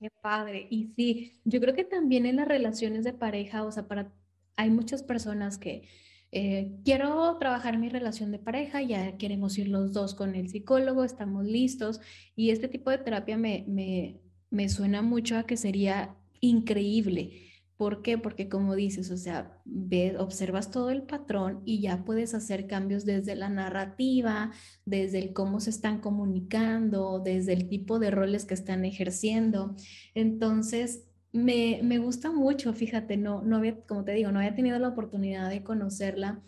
Qué 0.00 0.10
padre. 0.20 0.66
Y 0.70 0.92
sí, 0.94 1.40
yo 1.44 1.60
creo 1.60 1.74
que 1.74 1.84
también 1.84 2.26
en 2.26 2.36
las 2.36 2.46
relaciones 2.46 3.04
de 3.04 3.12
pareja, 3.12 3.64
o 3.64 3.72
sea, 3.72 3.88
para, 3.88 4.12
hay 4.56 4.70
muchas 4.70 5.02
personas 5.02 5.58
que 5.58 5.88
eh, 6.36 6.72
quiero 6.84 7.36
trabajar 7.38 7.78
mi 7.78 7.88
relación 7.88 8.32
de 8.32 8.40
pareja, 8.40 8.82
ya 8.82 9.16
queremos 9.18 9.56
ir 9.56 9.68
los 9.68 9.92
dos 9.92 10.14
con 10.16 10.34
el 10.34 10.48
psicólogo, 10.48 11.04
estamos 11.04 11.44
listos 11.44 12.00
y 12.34 12.50
este 12.50 12.66
tipo 12.66 12.90
de 12.90 12.98
terapia 12.98 13.38
me, 13.38 13.64
me, 13.68 14.20
me 14.50 14.68
suena 14.68 15.00
mucho 15.00 15.38
a 15.38 15.46
que 15.46 15.56
sería 15.56 16.16
increíble. 16.40 17.52
¿Por 17.76 18.02
qué? 18.02 18.18
Porque 18.18 18.48
como 18.48 18.74
dices, 18.74 19.12
o 19.12 19.16
sea, 19.16 19.60
ves, 19.64 20.16
observas 20.18 20.72
todo 20.72 20.90
el 20.90 21.02
patrón 21.04 21.62
y 21.64 21.80
ya 21.80 22.04
puedes 22.04 22.34
hacer 22.34 22.66
cambios 22.66 23.04
desde 23.04 23.36
la 23.36 23.48
narrativa, 23.48 24.50
desde 24.84 25.20
el 25.20 25.32
cómo 25.32 25.60
se 25.60 25.70
están 25.70 26.00
comunicando, 26.00 27.20
desde 27.20 27.52
el 27.52 27.68
tipo 27.68 28.00
de 28.00 28.10
roles 28.10 28.44
que 28.44 28.54
están 28.54 28.84
ejerciendo. 28.84 29.76
Entonces, 30.14 31.04
me, 31.34 31.80
me, 31.82 31.98
gusta 31.98 32.30
mucho, 32.30 32.72
fíjate, 32.72 33.16
no, 33.16 33.42
no 33.42 33.56
había, 33.56 33.80
como 33.82 34.04
te 34.04 34.12
digo, 34.12 34.30
no 34.30 34.38
había 34.38 34.54
tenido 34.54 34.78
la 34.78 34.88
oportunidad 34.88 35.50
de 35.50 35.64
conocerla, 35.64 36.40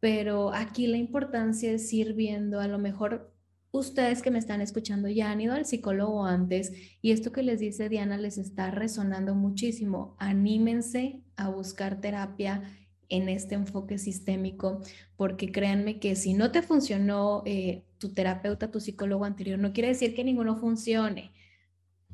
pero 0.00 0.52
aquí 0.54 0.86
la 0.86 0.96
importancia 0.96 1.70
es 1.70 1.92
ir 1.92 2.14
viendo, 2.14 2.58
a 2.58 2.66
lo 2.66 2.78
mejor 2.78 3.30
ustedes 3.72 4.22
que 4.22 4.30
me 4.30 4.38
están 4.38 4.60
escuchando 4.60 5.08
ya 5.08 5.30
han 5.30 5.40
ido 5.40 5.54
al 5.54 5.66
psicólogo 5.66 6.24
antes 6.24 6.72
y 7.00 7.12
esto 7.12 7.32
que 7.32 7.42
les 7.42 7.60
dice 7.60 7.88
Diana 7.88 8.18
les 8.18 8.36
está 8.36 8.70
resonando 8.70 9.34
muchísimo. 9.34 10.16
Anímense 10.18 11.22
a 11.36 11.48
buscar 11.48 12.00
terapia 12.00 12.62
en 13.08 13.28
este 13.28 13.54
enfoque 13.54 13.98
sistémico, 13.98 14.80
porque 15.16 15.52
créanme 15.52 16.00
que 16.00 16.16
si 16.16 16.32
no 16.32 16.50
te 16.50 16.62
funcionó 16.62 17.42
eh, 17.44 17.84
tu 17.98 18.14
terapeuta, 18.14 18.70
tu 18.70 18.80
psicólogo 18.80 19.26
anterior, 19.26 19.58
no 19.58 19.74
quiere 19.74 19.88
decir 19.88 20.14
que 20.14 20.24
ninguno 20.24 20.56
funcione 20.56 21.32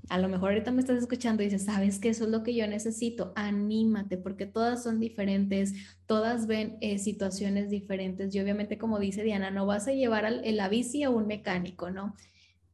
a 0.08 0.18
lo 0.18 0.28
mejor 0.28 0.50
ahorita 0.50 0.70
me 0.70 0.80
estás 0.80 0.98
escuchando 0.98 1.42
y 1.42 1.46
dices, 1.46 1.64
sabes 1.64 1.98
que 1.98 2.08
eso 2.08 2.24
es 2.24 2.30
lo 2.30 2.42
que 2.42 2.54
yo 2.54 2.66
necesito, 2.66 3.32
anímate, 3.36 4.16
porque 4.16 4.46
todas 4.46 4.82
son 4.82 5.00
diferentes, 5.00 5.74
todas 6.06 6.46
ven 6.46 6.78
eh, 6.80 6.98
situaciones 6.98 7.70
diferentes 7.70 8.34
y 8.34 8.40
obviamente 8.40 8.78
como 8.78 8.98
dice 8.98 9.22
Diana, 9.22 9.50
no 9.50 9.66
vas 9.66 9.88
a 9.88 9.92
llevar 9.92 10.24
al, 10.24 10.42
la 10.56 10.68
bici 10.68 11.02
a 11.02 11.10
un 11.10 11.26
mecánico, 11.26 11.90
¿no? 11.90 12.14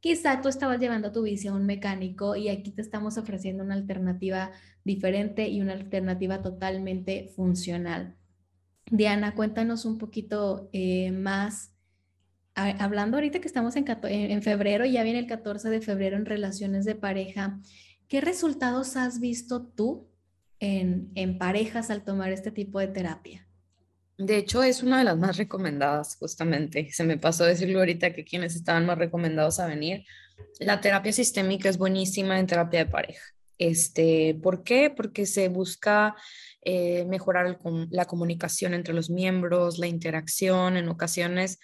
Quizá 0.00 0.42
tú 0.42 0.48
estabas 0.48 0.80
llevando 0.80 1.12
tu 1.12 1.22
bici 1.22 1.48
a 1.48 1.54
un 1.54 1.66
mecánico 1.66 2.36
y 2.36 2.48
aquí 2.48 2.70
te 2.70 2.82
estamos 2.82 3.16
ofreciendo 3.16 3.64
una 3.64 3.74
alternativa 3.74 4.52
diferente 4.84 5.48
y 5.48 5.60
una 5.62 5.72
alternativa 5.72 6.42
totalmente 6.42 7.28
funcional. 7.34 8.16
Diana, 8.90 9.34
cuéntanos 9.34 9.86
un 9.86 9.98
poquito 9.98 10.68
eh, 10.72 11.10
más 11.10 11.73
hablando 12.54 13.16
ahorita 13.16 13.40
que 13.40 13.48
estamos 13.48 13.76
en, 13.76 13.84
en, 13.88 14.42
febrero, 14.42 14.84
ya 14.84 15.02
viene 15.02 15.18
el 15.18 15.26
14 15.26 15.70
de 15.70 15.80
febrero 15.80 16.16
en 16.16 16.26
relaciones 16.26 16.84
de 16.84 16.94
pareja, 16.94 17.60
¿qué 18.08 18.20
resultados 18.20 18.96
has 18.96 19.20
visto 19.20 19.66
tú 19.66 20.08
en, 20.60 21.10
en 21.14 21.38
parejas 21.38 21.90
al 21.90 22.04
tomar 22.04 22.32
este 22.32 22.50
tipo 22.50 22.78
de 22.78 22.88
terapia? 22.88 23.46
De 24.16 24.36
hecho, 24.36 24.62
es 24.62 24.82
una 24.82 24.98
de 24.98 25.04
las 25.04 25.16
más 25.16 25.36
recomendadas, 25.36 26.16
justamente. 26.16 26.88
Se 26.92 27.02
me 27.02 27.18
pasó 27.18 27.44
decirlo 27.44 27.80
ahorita 27.80 28.12
que 28.12 28.24
quienes 28.24 28.54
estaban 28.54 28.86
más 28.86 28.98
recomendados 28.98 29.58
a 29.58 29.66
venir. 29.66 30.04
La 30.60 30.80
terapia 30.80 31.12
sistémica 31.12 31.68
es 31.68 31.78
buenísima 31.78 32.38
en 32.38 32.46
terapia 32.46 32.84
de 32.84 32.90
pareja. 32.90 33.24
Este, 33.58 34.38
¿Por 34.40 34.62
qué? 34.62 34.90
Porque 34.90 35.26
se 35.26 35.48
busca 35.48 36.14
eh, 36.62 37.04
mejorar 37.06 37.58
la 37.90 38.04
comunicación 38.04 38.74
entre 38.74 38.94
los 38.94 39.10
miembros, 39.10 39.78
la 39.78 39.88
interacción, 39.88 40.76
en 40.76 40.88
ocasiones 40.88 41.58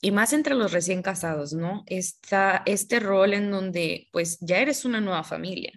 y 0.00 0.10
más 0.10 0.32
entre 0.32 0.54
los 0.54 0.72
recién 0.72 1.02
casados, 1.02 1.52
¿no? 1.52 1.82
Está 1.86 2.62
este 2.66 3.00
rol 3.00 3.34
en 3.34 3.50
donde 3.50 4.08
pues 4.12 4.38
ya 4.40 4.58
eres 4.58 4.84
una 4.84 5.00
nueva 5.00 5.24
familia, 5.24 5.72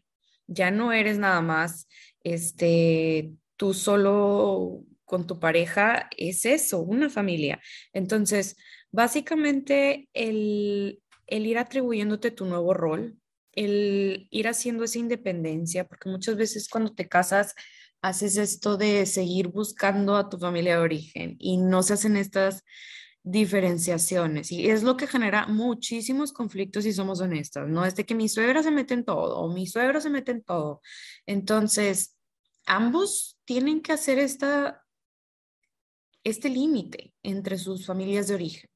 ya 0.47 0.71
no 0.71 0.93
eres 0.93 1.17
nada 1.17 1.41
más 1.41 1.87
este 2.23 3.31
tú 3.57 3.73
solo 3.73 4.83
con 5.05 5.27
tu 5.27 5.39
pareja, 5.39 6.09
es 6.17 6.45
eso, 6.45 6.79
una 6.79 7.09
familia. 7.09 7.61
Entonces, 7.91 8.55
básicamente 8.91 10.09
el, 10.13 11.01
el 11.27 11.45
ir 11.45 11.57
atribuyéndote 11.57 12.31
tu 12.31 12.45
nuevo 12.45 12.73
rol, 12.73 13.17
el 13.51 14.27
ir 14.31 14.47
haciendo 14.47 14.85
esa 14.85 14.99
independencia, 14.99 15.87
porque 15.87 16.09
muchas 16.09 16.35
veces 16.35 16.67
cuando 16.67 16.93
te 16.93 17.07
casas 17.07 17.53
haces 18.01 18.37
esto 18.37 18.75
de 18.75 19.05
seguir 19.05 19.47
buscando 19.47 20.15
a 20.15 20.29
tu 20.29 20.37
familia 20.37 20.77
de 20.77 20.83
origen 20.83 21.35
y 21.39 21.57
no 21.57 21.83
se 21.83 21.93
hacen 21.93 22.17
estas 22.17 22.63
diferenciaciones 23.23 24.51
y 24.51 24.69
es 24.69 24.83
lo 24.83 24.97
que 24.97 25.07
genera 25.07 25.47
muchísimos 25.47 26.33
conflictos 26.33 26.83
si 26.83 26.91
somos 26.91 27.21
honestas, 27.21 27.69
¿no? 27.69 27.85
Es 27.85 27.95
de 27.95 28.05
que 28.05 28.15
mi 28.15 28.27
suegra 28.27 28.61
se 28.61 28.71
mete 28.71 28.93
en 28.93 29.05
todo 29.05 29.37
o 29.37 29.53
mi 29.53 29.65
suegro 29.65 30.01
se 30.01 30.09
mete 30.09 30.31
en 30.31 30.43
todo. 30.43 30.81
Entonces, 31.25 32.17
ambos 32.65 33.39
tienen 33.45 33.81
que 33.81 33.93
hacer 33.93 34.19
esta, 34.19 34.83
este 36.25 36.49
límite 36.49 37.13
entre 37.23 37.57
sus 37.57 37.85
familias 37.85 38.27
de 38.27 38.35
origen. 38.35 38.69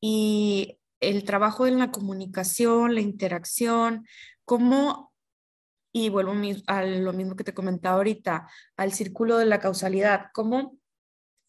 Y 0.00 0.78
el 0.98 1.24
trabajo 1.24 1.66
en 1.66 1.78
la 1.78 1.92
comunicación, 1.92 2.94
la 2.94 3.00
interacción, 3.00 4.04
cómo, 4.44 5.12
y 5.92 6.08
vuelvo 6.08 6.32
a 6.66 6.84
lo 6.84 7.12
mismo 7.12 7.36
que 7.36 7.44
te 7.44 7.54
comentaba 7.54 7.96
ahorita, 7.96 8.48
al 8.76 8.92
círculo 8.92 9.38
de 9.38 9.46
la 9.46 9.60
causalidad, 9.60 10.26
cómo 10.34 10.79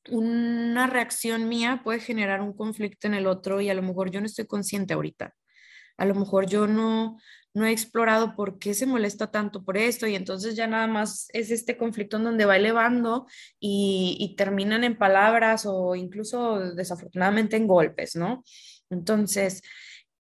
una 0.09 0.87
reacción 0.87 1.47
mía 1.47 1.81
puede 1.83 1.99
generar 1.99 2.41
un 2.41 2.53
conflicto 2.53 3.07
en 3.07 3.13
el 3.13 3.27
otro 3.27 3.61
y 3.61 3.69
a 3.69 3.73
lo 3.73 3.81
mejor 3.81 4.11
yo 4.11 4.19
no 4.19 4.25
estoy 4.25 4.47
consciente 4.47 4.93
ahorita. 4.93 5.35
A 5.97 6.05
lo 6.05 6.15
mejor 6.15 6.47
yo 6.47 6.67
no, 6.67 7.19
no 7.53 7.65
he 7.65 7.71
explorado 7.71 8.35
por 8.35 8.57
qué 8.59 8.73
se 8.73 8.85
molesta 8.85 9.29
tanto 9.29 9.63
por 9.63 9.77
esto 9.77 10.07
y 10.07 10.15
entonces 10.15 10.55
ya 10.55 10.67
nada 10.67 10.87
más 10.87 11.27
es 11.33 11.51
este 11.51 11.77
conflicto 11.77 12.17
en 12.17 12.23
donde 12.23 12.45
va 12.45 12.55
elevando 12.57 13.27
y, 13.59 14.17
y 14.19 14.35
terminan 14.35 14.83
en 14.83 14.97
palabras 14.97 15.65
o 15.65 15.95
incluso 15.95 16.73
desafortunadamente 16.73 17.57
en 17.57 17.67
golpes, 17.67 18.15
¿no? 18.15 18.43
Entonces, 18.89 19.61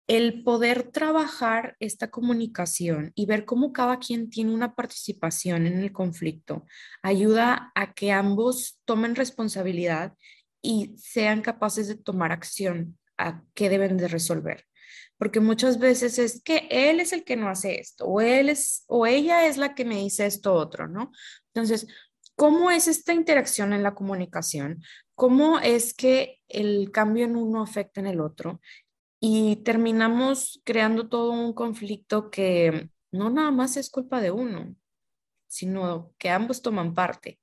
el 0.09 0.43
poder 0.43 0.91
trabajar 0.91 1.77
esta 1.81 2.11
comunicación 2.11 3.13
y 3.15 3.27
ver 3.27 3.45
cómo 3.45 3.73
cada 3.75 3.99
quien 3.99 4.31
tiene 4.31 4.55
una 4.55 4.75
participación 4.75 5.67
en 5.67 5.79
el 5.79 5.93
conflicto 5.93 6.65
ayuda 7.03 7.71
a 7.75 7.93
que 7.93 8.11
ambos 8.11 8.81
tomen 8.87 9.15
responsabilidad 9.15 10.15
y 10.63 10.97
sean 10.97 11.43
capaces 11.43 11.89
de 11.89 11.95
tomar 11.95 12.33
acción 12.33 12.99
a 13.19 13.43
qué 13.55 13.69
deben 13.69 13.97
de 13.99 14.09
resolver. 14.09 14.65
porque 15.19 15.41
muchas 15.41 15.81
veces 15.81 16.19
es 16.19 16.41
que 16.43 16.69
él 16.71 17.01
es 17.01 17.13
el 17.13 17.25
que 17.25 17.37
no 17.37 17.49
hace 17.49 17.81
esto, 17.81 18.07
o 18.07 18.21
él 18.21 18.49
es, 18.49 18.85
o 18.87 19.05
ella 19.05 19.47
es 19.47 19.57
la 19.57 19.75
que 19.75 19.85
me 19.85 19.97
dice 19.97 20.27
esto 20.27 20.55
otro, 20.55 20.87
¿no? 20.87 21.11
Entonces, 21.53 21.89
¿cómo 22.37 22.71
es 22.71 22.87
esta 22.87 23.13
interacción 23.13 23.73
en 23.73 23.83
la 23.83 23.95
comunicación? 23.95 24.81
¿Cómo 25.17 25.59
es 25.59 25.93
que 25.93 26.39
el 26.49 26.93
cambio 26.93 27.25
en 27.25 27.35
uno 27.35 27.63
afecta 27.63 28.01
en 28.01 28.07
el 28.07 28.21
otro? 28.21 28.61
Y 29.21 29.57
terminamos 29.65 30.61
creando 30.65 31.09
todo 31.09 31.33
un 31.33 31.53
conflicto 31.53 32.31
que 32.31 32.91
no 33.11 33.31
nada 33.31 33.51
más 33.51 33.77
es 33.77 33.91
culpa 33.91 34.21
de 34.21 34.31
uno, 34.31 34.77
sino 35.49 36.13
que 36.19 36.31
ambos 36.31 36.63
toman 36.63 36.95
parte. 36.95 37.41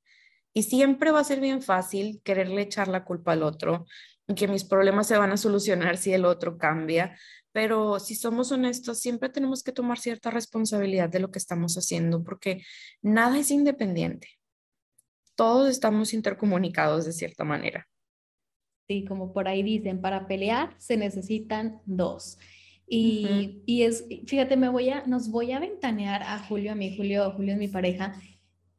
Y 0.54 0.64
siempre 0.64 1.12
va 1.12 1.20
a 1.20 1.26
ser 1.26 1.42
bien 1.42 1.62
fácil 1.62 2.22
quererle 2.24 2.62
echar 2.62 2.88
la 2.88 3.04
culpa 3.04 3.34
al 3.34 3.44
otro 3.44 3.86
y 4.28 4.36
que 4.36 4.48
mis 4.48 4.64
problemas 4.64 5.08
se 5.08 5.18
van 5.18 5.32
a 5.32 5.38
solucionar 5.38 5.98
si 5.98 6.14
el 6.14 6.24
otro 6.24 6.58
cambia. 6.58 7.18
Pero 7.52 8.00
si 8.00 8.16
somos 8.16 8.52
honestos, 8.52 9.00
siempre 9.00 9.30
tenemos 9.30 9.64
que 9.64 9.74
tomar 9.74 10.00
cierta 10.00 10.30
responsabilidad 10.30 11.10
de 11.10 11.20
lo 11.20 11.32
que 11.32 11.40
estamos 11.40 11.78
haciendo 11.78 12.24
porque 12.24 12.64
nada 13.02 13.38
es 13.38 13.52
independiente. 13.52 14.30
Todos 15.36 15.70
estamos 15.70 16.14
intercomunicados 16.14 17.06
de 17.06 17.12
cierta 17.12 17.44
manera. 17.44 17.88
Sí, 18.88 19.06
como 19.06 19.34
por 19.34 19.48
ahí 19.48 19.64
dicen, 19.64 20.02
para 20.02 20.28
pelear 20.28 20.76
se 20.78 20.98
necesitan 20.98 21.82
dos. 21.86 22.38
Y, 22.88 23.64
y, 23.66 23.82
es, 23.82 24.06
fíjate, 24.28 24.58
me 24.58 24.70
voy 24.70 24.90
a, 24.90 25.08
nos 25.08 25.30
voy 25.30 25.52
a 25.54 25.60
ventanear 25.60 26.22
a 26.22 26.38
Julio, 26.38 26.72
a 26.72 26.76
mí, 26.76 26.96
Julio, 26.96 27.32
Julio 27.32 27.54
es 27.54 27.60
mi 27.60 27.68
pareja, 27.68 28.14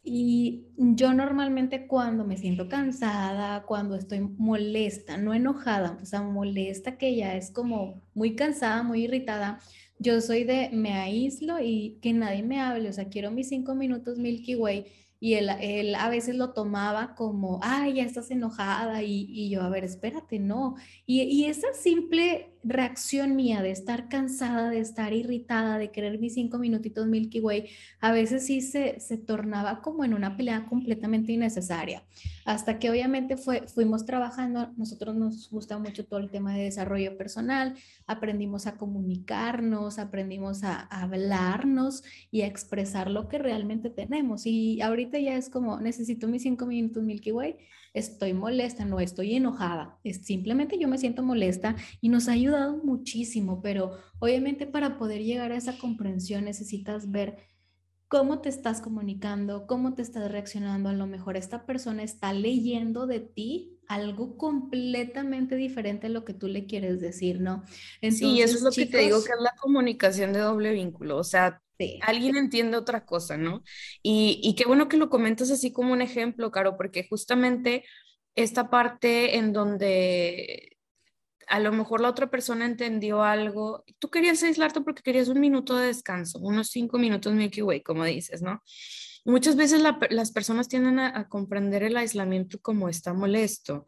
y 0.08 0.68
yo 0.76 1.12
normalmente 1.12 1.88
cuando 1.88 2.24
me 2.24 2.36
siento 2.36 2.68
cansada, 2.68 3.64
cuando 3.64 3.96
estoy 3.96 4.20
molesta, 4.20 5.16
no 5.16 5.34
enojada, 5.34 5.98
o 6.00 6.06
sea, 6.06 6.22
molesta 6.22 6.96
que 6.96 7.16
ya 7.16 7.34
es 7.36 7.50
como 7.50 8.04
muy 8.14 8.36
cansada, 8.36 8.84
muy 8.84 9.02
irritada, 9.02 9.58
yo 9.98 10.20
soy 10.20 10.44
de 10.44 10.70
me 10.72 10.92
aíslo 10.92 11.58
y 11.60 11.98
que 12.00 12.12
nadie 12.12 12.44
me 12.44 12.60
hable, 12.60 12.88
o 12.88 12.92
sea, 12.92 13.08
quiero 13.08 13.32
mis 13.32 13.48
cinco 13.48 13.74
minutos 13.74 14.16
Milky 14.16 14.54
Way 14.54 14.86
y 15.18 15.34
él, 15.34 15.50
él, 15.60 15.94
a 15.94 16.08
veces 16.08 16.36
lo 16.36 16.52
tomaba 16.52 17.14
como, 17.14 17.60
ay, 17.62 17.94
ya 17.94 18.02
estás 18.04 18.30
enojada 18.30 19.02
y, 19.02 19.26
y 19.28 19.50
yo, 19.50 19.62
a 19.62 19.70
ver, 19.70 19.84
espérate, 19.84 20.38
no. 20.38 20.76
Y, 21.06 21.22
y, 21.22 21.46
esa 21.46 21.72
simple 21.74 22.55
reacción 22.66 23.36
mía 23.36 23.62
de 23.62 23.70
estar 23.70 24.08
cansada, 24.08 24.70
de 24.70 24.80
estar 24.80 25.12
irritada, 25.12 25.78
de 25.78 25.90
querer 25.90 26.18
mis 26.18 26.34
cinco 26.34 26.58
minutitos 26.58 27.06
Milky 27.06 27.40
Way, 27.40 27.68
a 28.00 28.12
veces 28.12 28.46
sí 28.46 28.60
se, 28.60 29.00
se 29.00 29.16
tornaba 29.16 29.80
como 29.80 30.04
en 30.04 30.14
una 30.14 30.36
pelea 30.36 30.66
completamente 30.66 31.32
innecesaria. 31.32 32.02
Hasta 32.44 32.78
que 32.78 32.90
obviamente 32.90 33.36
fue, 33.36 33.66
fuimos 33.68 34.04
trabajando, 34.04 34.72
nosotros 34.76 35.14
nos 35.14 35.50
gusta 35.50 35.78
mucho 35.78 36.04
todo 36.04 36.20
el 36.20 36.30
tema 36.30 36.54
de 36.54 36.64
desarrollo 36.64 37.16
personal, 37.16 37.74
aprendimos 38.06 38.66
a 38.66 38.76
comunicarnos, 38.76 39.98
aprendimos 39.98 40.64
a, 40.64 40.86
a 40.90 41.02
hablarnos 41.02 42.02
y 42.30 42.42
a 42.42 42.46
expresar 42.46 43.10
lo 43.10 43.28
que 43.28 43.38
realmente 43.38 43.90
tenemos. 43.90 44.46
Y 44.46 44.80
ahorita 44.80 45.18
ya 45.18 45.36
es 45.36 45.48
como, 45.48 45.80
necesito 45.80 46.28
mis 46.28 46.42
cinco 46.42 46.66
minutos 46.66 47.02
Milky 47.02 47.32
Way, 47.32 47.56
estoy 47.96 48.34
molesta, 48.34 48.84
no 48.84 49.00
estoy 49.00 49.34
enojada, 49.34 49.98
es 50.04 50.24
simplemente 50.26 50.78
yo 50.78 50.86
me 50.86 50.98
siento 50.98 51.22
molesta 51.22 51.76
y 52.00 52.10
nos 52.10 52.28
ha 52.28 52.32
ayudado 52.32 52.76
muchísimo, 52.84 53.62
pero 53.62 53.98
obviamente 54.18 54.66
para 54.66 54.98
poder 54.98 55.22
llegar 55.22 55.50
a 55.50 55.56
esa 55.56 55.78
comprensión 55.78 56.44
necesitas 56.44 57.10
ver 57.10 57.38
cómo 58.08 58.40
te 58.40 58.48
estás 58.48 58.80
comunicando, 58.80 59.66
cómo 59.66 59.94
te 59.94 60.02
estás 60.02 60.30
reaccionando. 60.30 60.90
A 60.90 60.92
lo 60.92 61.06
mejor 61.06 61.36
esta 61.36 61.66
persona 61.66 62.02
está 62.02 62.32
leyendo 62.32 63.06
de 63.06 63.20
ti 63.20 63.80
algo 63.88 64.36
completamente 64.36 65.56
diferente 65.56 66.06
a 66.06 66.10
lo 66.10 66.24
que 66.24 66.34
tú 66.34 66.48
le 66.48 66.66
quieres 66.66 67.00
decir, 67.00 67.40
¿no? 67.40 67.64
sí, 68.02 68.40
eso 68.42 68.56
es 68.56 68.62
lo 68.62 68.70
que 68.70 68.86
te 68.86 68.98
digo, 68.98 69.22
que 69.22 69.32
es 69.32 69.40
la 69.40 69.54
comunicación 69.60 70.32
de 70.32 70.40
doble 70.40 70.72
vínculo. 70.72 71.16
O 71.16 71.24
sea, 71.24 71.62
Alguien 72.02 72.36
entiende 72.36 72.76
otra 72.76 73.04
cosa, 73.04 73.36
¿no? 73.36 73.62
Y, 74.02 74.40
y, 74.42 74.54
qué 74.54 74.64
bueno 74.64 74.88
que 74.88 74.96
lo 74.96 75.10
comentas 75.10 75.50
así 75.50 75.72
como 75.72 75.92
un 75.92 76.02
ejemplo, 76.02 76.50
Caro, 76.50 76.76
porque 76.76 77.06
justamente 77.08 77.84
esta 78.34 78.70
parte 78.70 79.36
en 79.36 79.52
donde 79.52 80.76
a 81.48 81.60
lo 81.60 81.72
mejor 81.72 82.00
la 82.00 82.10
otra 82.10 82.28
persona 82.30 82.66
entendió 82.66 83.22
algo, 83.22 83.84
tú 83.98 84.10
querías 84.10 84.42
aislarte 84.42 84.80
porque 84.80 85.02
querías 85.02 85.28
un 85.28 85.40
minuto 85.40 85.76
de 85.76 85.86
descanso, 85.86 86.38
unos 86.40 86.68
cinco 86.68 86.98
minutos 86.98 87.32
Milky 87.32 87.62
Way, 87.62 87.82
como 87.82 88.04
dices, 88.04 88.42
¿no? 88.42 88.62
Muchas 89.24 89.56
veces 89.56 89.82
las 90.10 90.32
personas 90.32 90.68
tienden 90.68 90.98
a, 90.98 91.18
a 91.18 91.28
comprender 91.28 91.82
el 91.82 91.96
aislamiento 91.96 92.60
como 92.60 92.88
está 92.88 93.12
molesto 93.12 93.86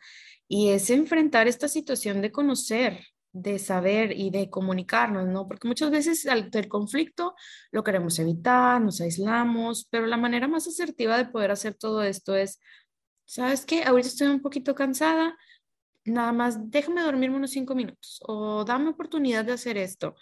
y 0.48 0.70
es 0.70 0.90
enfrentar 0.90 1.46
esta 1.46 1.68
situación 1.68 2.22
de 2.22 2.32
conocer, 2.32 3.06
de 3.42 3.58
saber 3.58 4.12
y 4.16 4.30
de 4.30 4.50
comunicarnos, 4.50 5.26
¿no? 5.26 5.46
Porque 5.46 5.68
muchas 5.68 5.90
veces 5.90 6.26
al 6.26 6.50
el 6.52 6.68
conflicto 6.68 7.34
lo 7.70 7.84
queremos 7.84 8.18
evitar, 8.18 8.80
nos 8.80 9.00
aislamos, 9.00 9.86
pero 9.90 10.06
la 10.06 10.16
manera 10.16 10.48
más 10.48 10.66
asertiva 10.66 11.16
de 11.16 11.26
poder 11.26 11.50
hacer 11.50 11.74
todo 11.74 12.02
esto 12.02 12.36
es, 12.36 12.60
¿sabes 13.24 13.64
qué? 13.64 13.84
Ahorita 13.84 14.08
estoy 14.08 14.28
un 14.28 14.42
poquito 14.42 14.74
cansada, 14.74 15.36
nada 16.04 16.32
más 16.32 16.70
déjame 16.70 17.02
dormirme 17.02 17.36
unos 17.36 17.50
cinco 17.50 17.74
minutos 17.74 18.20
o 18.26 18.64
dame 18.64 18.90
oportunidad 18.90 19.44
de 19.44 19.52
hacer 19.52 19.76
esto. 19.76 20.14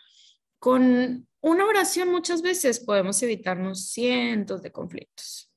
Con 0.59 1.29
una 1.41 1.67
oración 1.67 2.11
muchas 2.11 2.43
veces 2.43 2.81
podemos 2.81 3.23
evitarnos 3.23 3.89
cientos 3.89 4.63
de 4.63 4.73
conflictos. 4.73 5.53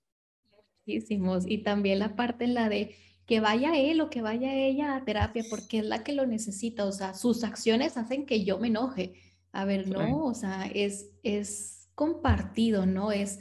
Y 0.85 1.63
también 1.63 1.99
la 1.99 2.15
parte 2.15 2.45
en 2.45 2.53
la 2.55 2.67
de 2.67 2.95
que 3.29 3.41
vaya 3.41 3.77
él 3.77 4.01
o 4.01 4.09
que 4.09 4.23
vaya 4.23 4.55
ella 4.55 4.95
a 4.95 5.05
terapia 5.05 5.43
porque 5.51 5.77
es 5.77 5.85
la 5.85 6.03
que 6.03 6.13
lo 6.13 6.25
necesita, 6.25 6.85
o 6.85 6.91
sea, 6.91 7.13
sus 7.13 7.43
acciones 7.43 7.95
hacen 7.95 8.25
que 8.25 8.43
yo 8.43 8.57
me 8.57 8.69
enoje. 8.69 9.13
A 9.51 9.65
ver, 9.65 9.87
no, 9.87 10.25
o 10.25 10.33
sea, 10.33 10.65
es, 10.73 11.11
es 11.21 11.87
compartido, 11.93 12.87
¿no? 12.87 13.11
Es, 13.11 13.39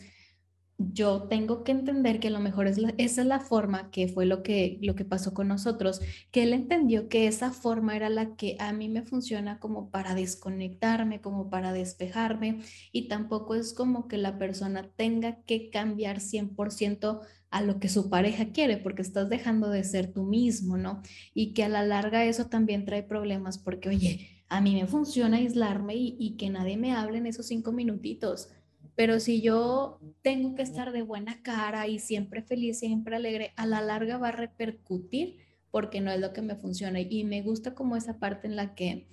yo 0.77 1.23
tengo 1.23 1.65
que 1.65 1.73
entender 1.73 2.21
que 2.21 2.29
a 2.29 2.33
lo 2.33 2.39
mejor 2.39 2.67
es 2.67 2.77
esa 2.99 3.23
es 3.23 3.27
la 3.27 3.41
forma 3.41 3.91
que 3.91 4.09
fue 4.09 4.27
lo 4.27 4.43
que, 4.43 4.79
lo 4.83 4.95
que 4.95 5.07
pasó 5.07 5.33
con 5.33 5.49
nosotros, 5.49 6.03
que 6.33 6.43
él 6.43 6.53
entendió 6.53 7.09
que 7.09 7.27
esa 7.27 7.51
forma 7.51 7.97
era 7.97 8.11
la 8.11 8.37
que 8.37 8.57
a 8.61 8.75
mí 8.75 8.91
me 8.91 9.01
funciona 9.01 9.59
como 9.59 9.91
para 9.91 10.15
desconectarme, 10.15 11.23
como 11.23 11.49
para 11.49 11.73
despejarme, 11.73 12.61
y 12.93 13.09
tampoco 13.09 13.55
es 13.55 13.73
como 13.73 14.07
que 14.07 14.19
la 14.19 14.39
persona 14.39 14.91
tenga 14.97 15.41
que 15.45 15.71
cambiar 15.71 16.19
100% 16.19 17.23
a 17.51 17.63
lo 17.63 17.81
que 17.81 17.89
su 17.89 18.11
pareja 18.11 18.53
quiere, 18.53 18.77
porque 18.77 19.03
estás 19.03 19.29
dejando 19.29 19.71
de 19.71 19.85
ser 19.85 20.13
tú 20.13 20.25
mismo, 20.25 20.77
¿no? 20.77 21.03
Y 21.35 21.55
que 21.55 21.65
a 21.65 21.69
la 21.69 21.85
larga 21.85 22.25
eso 22.25 22.47
también 22.47 22.85
trae 22.85 23.03
problemas, 23.03 23.59
porque, 23.59 23.89
oye, 23.89 24.45
a 24.49 24.61
mí 24.61 24.75
me 24.75 24.87
funciona 24.87 25.39
aislarme 25.39 25.95
y, 25.97 26.37
que 26.37 26.51
nadie 26.51 26.77
me 26.77 26.93
hable 26.93 27.19
en 27.19 27.27
esos 27.27 27.47
cinco 27.47 27.73
minutitos. 27.73 28.51
Pero 28.95 29.21
si 29.21 29.41
yo 29.43 30.01
tengo 30.23 30.55
que 30.55 30.63
estar 30.63 30.93
de 30.93 31.03
buena 31.03 31.43
cara 31.43 31.87
y 31.87 31.99
siempre 31.99 32.43
feliz, 32.43 32.81
siempre 32.81 33.17
alegre, 33.17 33.53
a 33.57 33.67
la 33.67 33.81
larga 33.81 34.19
va 34.19 34.29
a 34.29 34.33
repercutir 34.33 35.37
porque 35.71 36.01
no 36.01 36.11
es 36.11 36.19
lo 36.19 36.33
que 36.33 36.43
me 36.43 36.57
funciona. 36.57 37.01
Y 37.01 37.25
me 37.25 37.43
gusta 37.43 37.75
como 37.75 37.97
esa 37.97 38.19
parte 38.19 38.49
en 38.49 38.57
la 38.57 38.75
que 38.75 39.07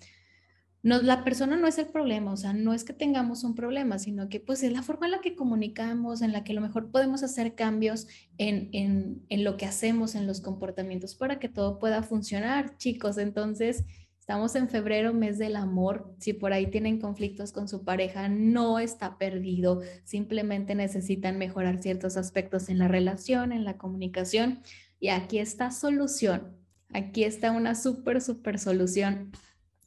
la 0.86 1.24
persona 1.24 1.58
no 1.58 1.66
es 1.66 1.80
el 1.80 1.88
problema, 1.88 2.32
o 2.32 2.38
sea, 2.38 2.54
no 2.54 2.72
es 2.72 2.84
que 2.84 2.94
tengamos 2.94 3.44
un 3.44 3.56
problema, 3.56 3.98
sino 3.98 4.30
que 4.30 4.40
pues 4.40 4.62
es 4.62 4.72
la 4.72 4.84
forma 4.84 5.08
en 5.08 5.14
la 5.14 5.22
que 5.22 5.36
comunicamos, 5.36 6.22
en 6.22 6.32
la 6.32 6.44
que 6.44 6.52
a 6.52 6.56
lo 6.56 6.62
mejor 6.62 6.92
podemos 6.92 7.24
hacer 7.24 7.56
cambios 7.56 8.06
en, 8.38 8.70
en, 8.72 9.26
en 9.30 9.44
lo 9.44 9.58
que 9.58 9.66
hacemos, 9.66 10.14
en 10.14 10.28
los 10.28 10.42
comportamientos 10.42 11.16
para 11.16 11.40
que 11.40 11.50
todo 11.50 11.80
pueda 11.80 12.04
funcionar, 12.04 12.78
chicos. 12.78 13.18
Entonces, 13.18 13.84
estamos 14.20 14.56
en 14.56 14.70
febrero, 14.70 15.12
mes 15.12 15.40
del 15.40 15.56
amor. 15.56 16.14
Si 16.20 16.34
por 16.34 16.54
ahí 16.54 16.68
tienen 16.68 17.00
conflictos 17.00 17.52
con 17.52 17.68
su 17.68 17.84
pareja, 17.84 18.30
no 18.30 18.78
está 18.78 19.18
perdido, 19.18 19.82
simplemente 20.04 20.76
necesitan 20.76 21.40
mejorar 21.40 21.82
ciertos 21.82 22.16
aspectos 22.16 22.70
en 22.70 22.78
la 22.78 22.88
relación, 22.88 23.54
en 23.54 23.64
la 23.64 23.80
comunicación. 23.80 24.60
Y 25.00 25.08
aquí 25.08 25.40
está 25.40 25.72
solución. 25.72 26.56
Aquí 26.94 27.24
está 27.24 27.52
una 27.52 27.74
súper, 27.74 28.22
súper 28.22 28.60
solución 28.60 29.32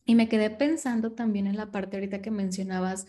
y 0.09 0.14
me 0.14 0.27
quedé 0.27 0.49
pensando 0.49 1.12
también 1.12 1.47
en 1.47 1.59
la 1.59 1.71
parte 1.71 1.99
ahorita 1.99 2.23
que 2.23 2.31
mencionabas, 2.31 3.07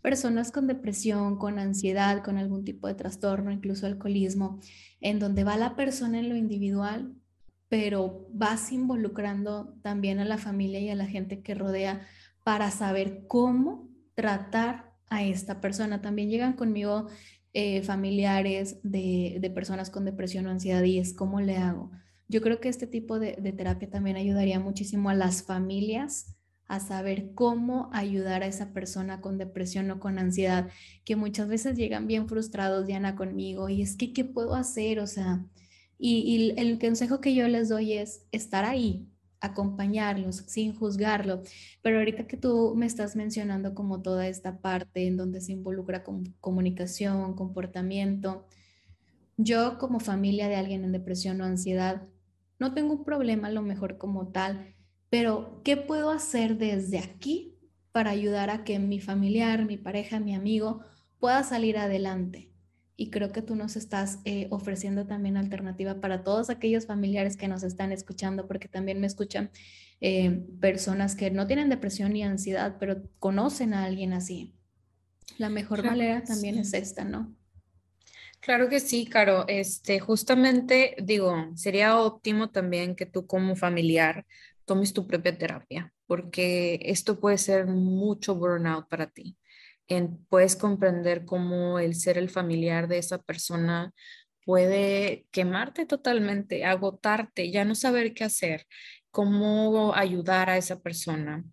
personas 0.00 0.50
con 0.50 0.66
depresión, 0.66 1.38
con 1.38 1.60
ansiedad, 1.60 2.24
con 2.24 2.36
algún 2.36 2.64
tipo 2.64 2.88
de 2.88 2.94
trastorno, 2.94 3.52
incluso 3.52 3.86
alcoholismo, 3.86 4.58
en 5.00 5.20
donde 5.20 5.44
va 5.44 5.56
la 5.56 5.76
persona 5.76 6.18
en 6.18 6.28
lo 6.28 6.34
individual, 6.34 7.14
pero 7.68 8.26
vas 8.32 8.72
involucrando 8.72 9.76
también 9.82 10.18
a 10.18 10.24
la 10.24 10.36
familia 10.36 10.80
y 10.80 10.90
a 10.90 10.96
la 10.96 11.06
gente 11.06 11.42
que 11.42 11.54
rodea 11.54 12.04
para 12.42 12.72
saber 12.72 13.28
cómo 13.28 13.88
tratar 14.14 14.96
a 15.10 15.22
esta 15.22 15.60
persona. 15.60 16.02
También 16.02 16.28
llegan 16.28 16.54
conmigo 16.54 17.06
eh, 17.52 17.82
familiares 17.82 18.80
de, 18.82 19.38
de, 19.40 19.50
personas 19.50 19.90
con 19.90 20.04
depresión 20.04 20.48
o 20.48 20.50
ansiedad 20.50 20.82
y 20.82 20.98
es 20.98 21.14
cómo 21.14 21.40
le 21.40 21.58
hago. 21.58 21.92
Yo 22.28 22.40
creo 22.40 22.60
que 22.60 22.68
este 22.68 22.86
tipo 22.86 23.18
de, 23.18 23.34
terapia 23.56 23.90
también 23.90 24.16
ayudaría 24.16 24.60
muchísimo 24.60 25.10
a 25.10 25.14
las 25.14 25.42
familias 25.42 26.36
a 26.66 26.80
saber 26.80 27.34
cómo 27.34 27.90
ayudar 27.92 28.42
a 28.42 28.46
esa 28.46 28.72
persona 28.72 29.20
con 29.20 29.36
depresión 29.36 29.90
o 29.90 30.00
con 30.00 30.18
ansiedad, 30.18 30.70
que 31.04 31.16
muchas 31.16 31.48
veces 31.48 31.76
llegan 31.76 32.06
bien 32.06 32.28
frustrados, 32.28 32.86
Diana, 32.86 33.14
conmigo, 33.16 33.68
y 33.68 33.82
es 33.82 33.96
que, 33.96 34.12
¿qué 34.14 34.24
puedo 34.24 34.54
hacer? 34.54 34.98
O 35.00 35.06
sea, 35.06 35.44
y, 35.98 36.54
el 36.56 36.78
consejo 36.78 37.20
que 37.20 37.34
yo 37.34 37.46
les 37.48 37.68
doy 37.68 37.92
es 37.94 38.26
estar 38.32 38.64
ahí, 38.64 39.06
acompañarlos 39.42 40.36
sin 40.46 40.74
juzgarlo. 40.74 41.42
Pero 41.82 41.98
ahorita 41.98 42.26
que 42.26 42.36
tú 42.36 42.74
me 42.76 42.86
estás 42.86 43.16
mencionando 43.16 43.74
como 43.74 44.00
toda 44.00 44.26
esta 44.28 44.58
parte 44.60 45.06
en 45.06 45.16
donde 45.16 45.40
se 45.40 45.52
involucra 45.52 46.02
con 46.04 46.24
comunicación, 46.40 47.34
comportamiento, 47.34 48.46
yo 49.36 49.78
como 49.78 50.00
familia 50.00 50.48
de 50.48 50.56
alguien 50.56 50.84
en 50.84 50.92
depresión 50.92 51.40
o 51.40 51.44
ansiedad, 51.44 52.02
no 52.58 52.74
tengo 52.74 52.92
un 52.94 53.04
problema 53.04 53.48
a 53.48 53.52
lo 53.52 53.62
mejor 53.62 53.98
como 53.98 54.28
tal, 54.28 54.74
pero 55.10 55.60
¿qué 55.64 55.76
puedo 55.76 56.10
hacer 56.10 56.58
desde 56.58 56.98
aquí 56.98 57.58
para 57.92 58.10
ayudar 58.10 58.50
a 58.50 58.64
que 58.64 58.78
mi 58.78 59.00
familiar, 59.00 59.66
mi 59.66 59.76
pareja, 59.76 60.20
mi 60.20 60.34
amigo 60.34 60.80
pueda 61.18 61.42
salir 61.42 61.76
adelante? 61.76 62.50
Y 62.96 63.10
creo 63.10 63.32
que 63.32 63.42
tú 63.42 63.56
nos 63.56 63.76
estás 63.76 64.20
eh, 64.24 64.46
ofreciendo 64.50 65.06
también 65.06 65.36
alternativa 65.36 66.00
para 66.00 66.22
todos 66.22 66.50
aquellos 66.50 66.86
familiares 66.86 67.36
que 67.36 67.48
nos 67.48 67.62
están 67.62 67.90
escuchando, 67.90 68.46
porque 68.46 68.68
también 68.68 69.00
me 69.00 69.06
escuchan 69.06 69.50
eh, 70.00 70.46
personas 70.60 71.16
que 71.16 71.30
no 71.30 71.46
tienen 71.46 71.68
depresión 71.68 72.12
ni 72.12 72.22
ansiedad, 72.22 72.76
pero 72.78 73.02
conocen 73.18 73.74
a 73.74 73.84
alguien 73.84 74.12
así. 74.12 74.54
La 75.38 75.48
mejor 75.48 75.84
manera 75.84 76.22
también 76.22 76.58
es 76.58 76.74
esta, 76.74 77.04
¿no? 77.04 77.34
Claro 78.42 78.68
que 78.68 78.80
sí, 78.80 79.06
Caro. 79.06 79.44
Este, 79.48 80.00
justamente 80.00 80.96
digo, 81.02 81.52
sería 81.54 81.98
óptimo 82.00 82.50
también 82.50 82.96
que 82.96 83.06
tú 83.06 83.26
como 83.26 83.54
familiar 83.56 84.26
tomes 84.64 84.92
tu 84.92 85.06
propia 85.06 85.38
terapia, 85.38 85.92
porque 86.06 86.80
esto 86.84 87.20
puede 87.20 87.38
ser 87.38 87.66
mucho 87.66 88.34
burnout 88.34 88.88
para 88.88 89.08
ti. 89.08 89.36
puedes 90.30 90.56
comprender 90.56 91.24
cómo 91.26 91.78
el 91.80 91.94
ser 91.96 92.18
el 92.18 92.30
familiar 92.30 92.88
de 92.88 92.98
esa 92.98 93.18
persona 93.22 93.92
puede 94.44 95.26
quemarte 95.32 95.86
totalmente, 95.86 96.64
agotarte, 96.64 97.50
ya 97.52 97.64
no 97.64 97.74
saber 97.76 98.14
qué 98.14 98.24
hacer, 98.24 98.66
cómo 99.10 99.94
ayudar 99.94 100.50
a 100.50 100.56
esa 100.58 100.80
persona. 100.80 101.44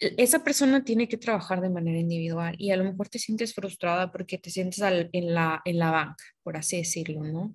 E, 0.00 0.14
esa 0.16 0.42
persona 0.42 0.82
tiene 0.84 1.08
que 1.08 1.18
trabajar 1.18 1.60
de 1.60 1.70
manera 1.70 1.98
individual 1.98 2.54
y 2.58 2.70
a 2.70 2.76
lo 2.76 2.84
mejor 2.84 3.08
te 3.08 3.18
sientes 3.18 3.54
frustrada 3.54 4.10
porque 4.10 4.38
te 4.38 4.50
sientes 4.50 4.80
en, 4.80 5.34
la, 5.34 5.60
en 5.64 5.78
la 5.78 5.90
banca, 5.90 6.24
por 6.42 6.56
así 6.56 6.78
decirlo, 6.78 7.22
¿no? 7.22 7.54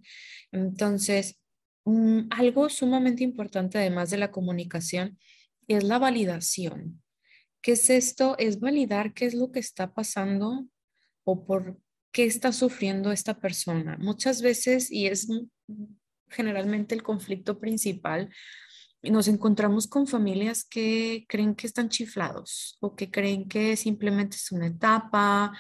Entonces, 0.52 1.40
mm, 1.86 2.28
algo 2.30 2.70
sumamente 2.70 3.24
importante 3.24 3.78
además 3.78 4.10
de 4.12 4.18
la 4.18 4.32
comunicación 4.32 5.20
es 5.68 5.84
la 5.84 6.00
validación. 6.00 7.02
¿Qué 7.62 7.74
es 7.74 7.90
esto? 7.90 8.36
Es 8.38 8.60
validar 8.60 9.14
qué 9.14 9.26
es 9.26 9.34
lo 9.34 9.52
que 9.52 9.60
está 9.60 9.94
pasando 9.94 10.68
o 11.24 11.46
por 11.46 11.80
qué 12.12 12.26
está 12.26 12.54
sufriendo 12.54 13.12
esta 13.12 13.40
persona. 13.40 13.98
Muchas 14.00 14.42
veces, 14.42 14.92
y 14.92 15.08
es 15.08 15.28
generalmente 16.30 16.96
el 16.96 17.04
conflicto 17.04 17.60
principal, 17.60 18.30
nos 19.12 19.28
encontramos 19.28 19.88
con 19.88 20.08
familias 20.08 20.66
que 20.66 21.26
creen 21.28 21.56
que 21.56 21.68
están 21.68 21.90
chiflados 21.90 22.78
o 22.80 22.96
que 22.96 23.12
creen 23.12 23.48
que 23.48 23.76
simplemente 23.78 24.38
es 24.38 24.52
una 24.52 24.68
etapa 24.68 25.54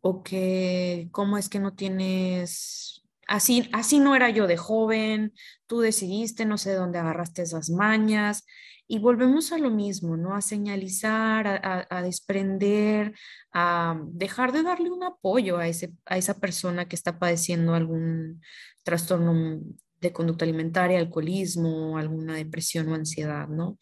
o 0.00 0.22
que 0.22 1.08
cómo 1.12 1.38
es 1.38 1.48
que 1.48 1.60
no 1.60 1.74
tienes, 1.74 3.02
así, 3.26 3.68
así 3.72 4.00
no 4.00 4.14
era 4.14 4.30
yo 4.30 4.46
de 4.46 4.56
joven, 4.56 5.32
tú 5.66 5.80
decidiste, 5.80 6.44
no 6.44 6.58
sé 6.58 6.70
de 6.70 6.76
dónde 6.76 6.98
agarraste 6.98 7.42
esas 7.42 7.70
mañas. 7.70 8.44
Y 8.88 8.98
volvemos 8.98 9.52
a 9.52 9.58
lo 9.58 9.70
mismo, 9.70 10.16
¿no? 10.16 10.34
A 10.34 10.42
señalizar, 10.42 11.46
a, 11.46 11.86
a, 11.88 12.02
desprender, 12.02 13.14
a 13.52 13.98
dejar 14.08 14.52
de 14.52 14.62
darle 14.64 14.90
un 14.90 15.04
apoyo 15.04 15.56
a, 15.58 15.68
ese, 15.68 15.94
a 16.04 16.18
esa 16.18 16.34
persona 16.34 16.88
que 16.88 16.96
está 16.96 17.18
padeciendo 17.18 17.74
algún 17.74 18.42
trastorno 18.82 19.60
de 20.02 20.12
conducta 20.12 20.44
alimentaria, 20.44 20.98
alcoholismo, 20.98 21.96
alguna 21.96 22.34
depresión 22.34 22.88
o 22.88 22.94
ansiedad, 22.94 23.48
¿no? 23.48 23.78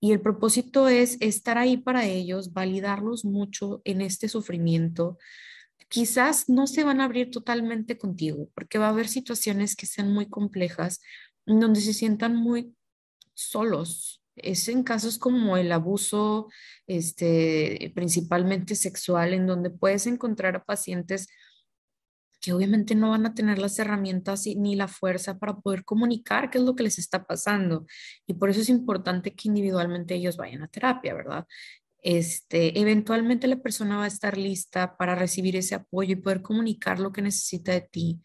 Y 0.00 0.12
el 0.12 0.20
propósito 0.22 0.88
es 0.88 1.18
estar 1.20 1.58
ahí 1.58 1.76
para 1.76 2.06
ellos, 2.06 2.54
validarlos 2.54 3.26
mucho 3.26 3.82
en 3.84 4.00
este 4.00 4.28
sufrimiento. 4.28 5.18
Quizás 5.88 6.48
no 6.48 6.66
se 6.66 6.84
van 6.84 7.00
a 7.00 7.04
abrir 7.04 7.30
totalmente 7.30 7.98
contigo, 7.98 8.48
porque 8.54 8.78
va 8.78 8.86
a 8.86 8.90
haber 8.90 9.08
situaciones 9.08 9.76
que 9.76 9.86
sean 9.86 10.12
muy 10.12 10.26
complejas, 10.26 11.00
donde 11.44 11.80
se 11.80 11.92
sientan 11.92 12.34
muy 12.36 12.74
solos. 13.34 14.22
Es 14.36 14.68
en 14.68 14.84
casos 14.84 15.18
como 15.18 15.58
el 15.58 15.70
abuso, 15.72 16.48
este, 16.86 17.92
principalmente 17.94 18.76
sexual, 18.76 19.34
en 19.34 19.46
donde 19.46 19.68
puedes 19.68 20.06
encontrar 20.06 20.56
a 20.56 20.64
pacientes 20.64 21.28
que 22.40 22.52
obviamente 22.52 22.94
no 22.94 23.10
van 23.10 23.26
a 23.26 23.34
tener 23.34 23.58
las 23.58 23.78
herramientas 23.78 24.46
ni 24.46 24.74
la 24.74 24.88
fuerza 24.88 25.38
para 25.38 25.56
poder 25.58 25.84
comunicar 25.84 26.50
qué 26.50 26.58
es 26.58 26.64
lo 26.64 26.74
que 26.74 26.84
les 26.84 26.98
está 26.98 27.24
pasando. 27.24 27.86
Y 28.26 28.34
por 28.34 28.50
eso 28.50 28.60
es 28.60 28.68
importante 28.68 29.34
que 29.34 29.48
individualmente 29.48 30.14
ellos 30.14 30.36
vayan 30.36 30.62
a 30.62 30.68
terapia, 30.68 31.14
¿verdad? 31.14 31.46
Este, 32.02 32.80
eventualmente 32.80 33.46
la 33.46 33.60
persona 33.60 33.98
va 33.98 34.04
a 34.04 34.08
estar 34.08 34.38
lista 34.38 34.96
para 34.96 35.14
recibir 35.14 35.56
ese 35.56 35.74
apoyo 35.74 36.12
y 36.12 36.16
poder 36.16 36.42
comunicar 36.42 36.98
lo 36.98 37.12
que 37.12 37.22
necesita 37.22 37.72
de 37.72 37.82
ti. 37.82 38.20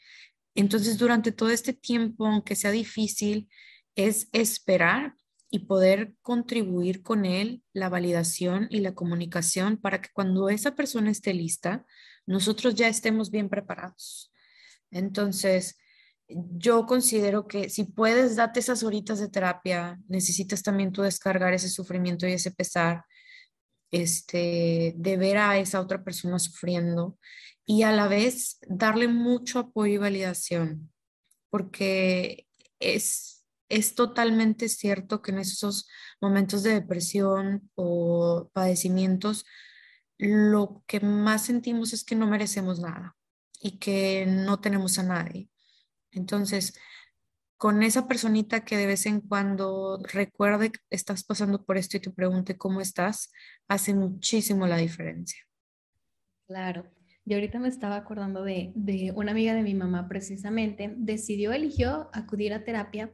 Entonces, 0.55 0.97
durante 0.97 1.31
todo 1.33 1.49
este 1.49 1.73
tiempo, 1.73 2.25
aunque 2.25 2.55
sea 2.55 2.71
difícil, 2.71 3.49
es 3.95 4.29
esperar 4.31 5.15
y 5.49 5.59
poder 5.59 6.15
contribuir 6.21 7.03
con 7.03 7.25
él 7.25 7.63
la 7.73 7.89
validación 7.89 8.67
y 8.69 8.79
la 8.79 8.93
comunicación 8.93 9.77
para 9.77 10.01
que 10.01 10.09
cuando 10.13 10.49
esa 10.49 10.75
persona 10.75 11.11
esté 11.11 11.33
lista, 11.33 11.85
nosotros 12.25 12.75
ya 12.75 12.87
estemos 12.87 13.31
bien 13.31 13.49
preparados. 13.49 14.31
Entonces, 14.91 15.77
yo 16.27 16.85
considero 16.85 17.47
que 17.47 17.69
si 17.69 17.83
puedes 17.83 18.35
date 18.35 18.59
esas 18.59 18.83
horitas 18.83 19.19
de 19.19 19.29
terapia, 19.29 19.99
necesitas 20.07 20.63
también 20.63 20.91
tú 20.91 21.01
descargar 21.01 21.53
ese 21.53 21.69
sufrimiento 21.69 22.27
y 22.27 22.33
ese 22.33 22.51
pesar, 22.51 23.03
este, 23.91 24.93
de 24.97 25.17
ver 25.17 25.37
a 25.37 25.57
esa 25.57 25.79
otra 25.79 26.03
persona 26.03 26.39
sufriendo 26.39 27.17
y 27.65 27.83
a 27.83 27.91
la 27.91 28.07
vez 28.07 28.57
darle 28.67 29.07
mucho 29.07 29.59
apoyo 29.59 29.93
y 29.93 29.97
validación, 29.97 30.91
porque 31.49 32.47
es, 32.79 33.43
es 33.69 33.95
totalmente 33.95 34.69
cierto 34.69 35.21
que 35.21 35.31
en 35.31 35.39
esos 35.39 35.87
momentos 36.19 36.63
de 36.63 36.73
depresión 36.73 37.69
o 37.75 38.49
padecimientos, 38.53 39.45
lo 40.17 40.83
que 40.87 40.99
más 40.99 41.45
sentimos 41.45 41.93
es 41.93 42.03
que 42.03 42.15
no 42.15 42.27
merecemos 42.27 42.79
nada 42.79 43.15
y 43.61 43.77
que 43.77 44.25
no 44.25 44.59
tenemos 44.59 44.97
a 44.99 45.03
nadie. 45.03 45.49
Entonces, 46.11 46.77
con 47.57 47.83
esa 47.83 48.07
personita 48.07 48.65
que 48.65 48.77
de 48.77 48.85
vez 48.85 49.05
en 49.05 49.21
cuando 49.21 50.01
recuerde 50.13 50.71
que 50.71 50.79
estás 50.89 51.23
pasando 51.23 51.63
por 51.65 51.77
esto 51.77 51.97
y 51.97 52.01
te 52.01 52.11
pregunte 52.11 52.57
cómo 52.57 52.81
estás, 52.81 53.31
hace 53.67 53.93
muchísimo 53.93 54.67
la 54.67 54.77
diferencia. 54.77 55.41
Claro. 56.47 56.85
Yo 57.27 57.37
ahorita 57.37 57.57
me 57.57 57.69
estaba 57.69 57.95
acordando 57.95 58.43
de, 58.43 58.71
de 58.75 59.11
una 59.15 59.31
amiga 59.31 59.55
de 59.55 59.63
mi 59.63 59.73
mamá 59.73 60.07
precisamente, 60.07 60.93
decidió, 60.95 61.53
eligió 61.53 62.09
acudir 62.13 62.53
a 62.53 62.63
terapia 62.63 63.11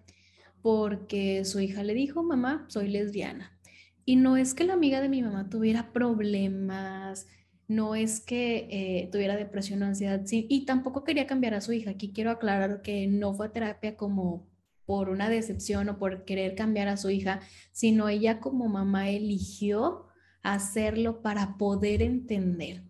porque 0.62 1.46
su 1.46 1.60
hija 1.62 1.84
le 1.84 1.94
dijo, 1.94 2.22
mamá, 2.22 2.66
soy 2.68 2.90
lesbiana. 2.90 3.58
Y 4.12 4.18
no 4.18 4.36
es 4.36 4.54
que 4.54 4.66
la 4.66 4.74
amiga 4.74 5.00
de 5.00 5.08
mi 5.08 5.22
mamá 5.22 5.48
tuviera 5.50 5.94
problemas, 5.94 7.28
no 7.70 7.96
es 7.96 8.20
que 8.20 8.68
eh, 8.70 9.10
tuviera 9.10 9.38
depresión 9.38 9.82
o 9.82 9.86
ansiedad, 9.86 10.22
y 10.30 10.66
tampoco 10.66 11.06
quería 11.06 11.28
cambiar 11.28 11.54
a 11.54 11.62
su 11.62 11.72
hija. 11.72 11.92
Aquí 11.92 12.12
quiero 12.12 12.30
aclarar 12.32 12.82
que 12.82 13.08
no 13.08 13.34
fue 13.34 13.48
terapia 13.48 13.96
como 13.96 14.50
por 14.86 15.08
una 15.08 15.30
decepción 15.30 15.88
o 15.88 15.98
por 15.98 16.26
querer 16.26 16.56
cambiar 16.56 16.90
a 16.90 16.98
su 16.98 17.10
hija, 17.10 17.40
sino 17.72 18.10
ella 18.10 18.42
como 18.42 18.68
mamá 18.68 19.10
eligió 19.10 20.08
hacerlo 20.44 21.22
para 21.22 21.58
poder 21.58 22.02
entender, 22.02 22.84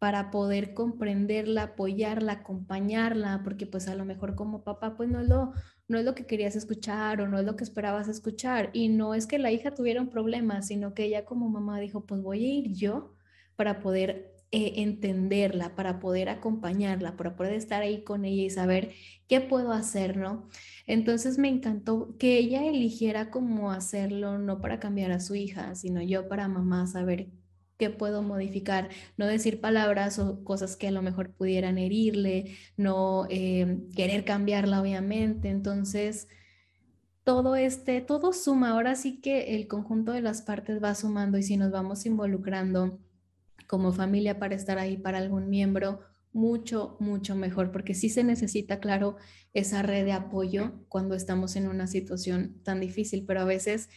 para 0.00 0.30
poder 0.30 0.72
comprenderla, 0.72 1.64
apoyarla, 1.64 2.32
acompañarla, 2.32 3.42
porque 3.44 3.66
pues 3.66 3.86
a 3.86 3.94
lo 3.94 4.06
mejor 4.06 4.34
como 4.34 4.64
papá 4.64 4.96
pues 4.96 5.10
no 5.10 5.22
lo, 5.22 5.52
no 5.88 5.98
es 5.98 6.06
lo 6.06 6.14
que 6.14 6.24
querías 6.26 6.56
escuchar 6.56 7.20
o 7.20 7.28
no 7.28 7.38
es 7.38 7.44
lo 7.44 7.54
que 7.54 7.64
esperabas 7.64 8.08
escuchar. 8.08 8.70
Y 8.72 8.88
no 8.88 9.14
es 9.14 9.26
que 9.26 9.38
la 9.38 9.52
hija 9.52 9.74
tuviera 9.74 10.00
un 10.00 10.08
problema, 10.08 10.62
sino 10.62 10.94
que 10.94 11.04
ella 11.04 11.26
como 11.26 11.50
mamá 11.50 11.78
dijo, 11.80 12.06
pues 12.06 12.22
voy 12.22 12.44
a 12.46 12.48
ir 12.48 12.72
yo 12.72 13.14
para 13.56 13.80
poder 13.80 14.32
eh, 14.52 14.82
entenderla, 14.82 15.76
para 15.76 16.00
poder 16.00 16.30
acompañarla, 16.30 17.18
para 17.18 17.36
poder 17.36 17.52
estar 17.52 17.82
ahí 17.82 18.02
con 18.02 18.24
ella 18.24 18.42
y 18.44 18.50
saber 18.50 18.94
qué 19.28 19.42
puedo 19.42 19.70
hacer, 19.72 20.16
¿no? 20.16 20.48
Entonces 20.86 21.36
me 21.36 21.48
encantó 21.48 22.16
que 22.18 22.38
ella 22.38 22.64
eligiera 22.64 23.30
cómo 23.30 23.70
hacerlo, 23.70 24.38
no 24.38 24.62
para 24.62 24.80
cambiar 24.80 25.12
a 25.12 25.20
su 25.20 25.34
hija, 25.34 25.74
sino 25.74 26.00
yo 26.00 26.26
para 26.26 26.48
mamá 26.48 26.86
saber 26.86 27.28
qué 27.80 27.90
puedo 27.90 28.22
modificar, 28.22 28.90
no 29.16 29.26
decir 29.26 29.60
palabras 29.60 30.18
o 30.18 30.44
cosas 30.44 30.76
que 30.76 30.88
a 30.88 30.90
lo 30.92 31.00
mejor 31.00 31.32
pudieran 31.32 31.78
herirle, 31.78 32.56
no 32.76 33.26
eh, 33.30 33.78
querer 33.96 34.24
cambiarla 34.24 34.82
obviamente. 34.82 35.48
Entonces, 35.48 36.28
todo 37.24 37.56
este, 37.56 38.02
todo 38.02 38.34
suma. 38.34 38.70
Ahora 38.70 38.94
sí 38.96 39.20
que 39.22 39.56
el 39.56 39.66
conjunto 39.66 40.12
de 40.12 40.20
las 40.20 40.42
partes 40.42 40.82
va 40.82 40.94
sumando 40.94 41.38
y 41.38 41.42
si 41.42 41.56
nos 41.56 41.70
vamos 41.72 42.04
involucrando 42.04 43.00
como 43.66 43.92
familia 43.92 44.38
para 44.38 44.54
estar 44.54 44.78
ahí 44.78 44.98
para 44.98 45.18
algún 45.18 45.48
miembro, 45.48 46.00
mucho, 46.32 46.96
mucho 47.00 47.34
mejor, 47.34 47.72
porque 47.72 47.94
sí 47.94 48.10
se 48.10 48.24
necesita, 48.24 48.78
claro, 48.78 49.16
esa 49.54 49.82
red 49.82 50.04
de 50.04 50.12
apoyo 50.12 50.84
cuando 50.88 51.14
estamos 51.14 51.56
en 51.56 51.66
una 51.66 51.86
situación 51.86 52.60
tan 52.62 52.78
difícil, 52.80 53.24
pero 53.26 53.40
a 53.40 53.44
veces 53.44 53.88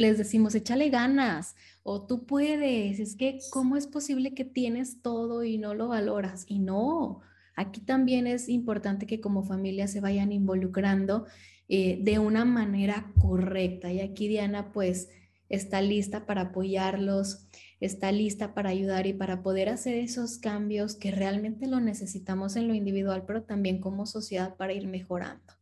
les 0.00 0.16
decimos, 0.16 0.54
échale 0.54 0.88
ganas 0.88 1.56
o 1.82 2.06
tú 2.06 2.24
puedes, 2.24 2.98
es 2.98 3.16
que 3.16 3.38
¿cómo 3.50 3.76
es 3.76 3.86
posible 3.86 4.32
que 4.32 4.46
tienes 4.46 5.02
todo 5.02 5.44
y 5.44 5.58
no 5.58 5.74
lo 5.74 5.88
valoras? 5.88 6.46
Y 6.48 6.58
no, 6.58 7.20
aquí 7.54 7.82
también 7.82 8.26
es 8.26 8.48
importante 8.48 9.06
que 9.06 9.20
como 9.20 9.44
familia 9.44 9.88
se 9.88 10.00
vayan 10.00 10.32
involucrando 10.32 11.26
eh, 11.68 11.98
de 12.00 12.18
una 12.18 12.46
manera 12.46 13.12
correcta. 13.20 13.92
Y 13.92 14.00
aquí 14.00 14.26
Diana 14.26 14.72
pues 14.72 15.10
está 15.50 15.82
lista 15.82 16.24
para 16.24 16.42
apoyarlos, 16.42 17.46
está 17.78 18.10
lista 18.10 18.54
para 18.54 18.70
ayudar 18.70 19.06
y 19.06 19.12
para 19.12 19.42
poder 19.42 19.68
hacer 19.68 19.96
esos 19.96 20.38
cambios 20.38 20.94
que 20.94 21.10
realmente 21.10 21.66
lo 21.66 21.78
necesitamos 21.78 22.56
en 22.56 22.68
lo 22.68 22.74
individual, 22.74 23.24
pero 23.26 23.42
también 23.42 23.82
como 23.82 24.06
sociedad 24.06 24.56
para 24.56 24.72
ir 24.72 24.86
mejorando. 24.86 25.59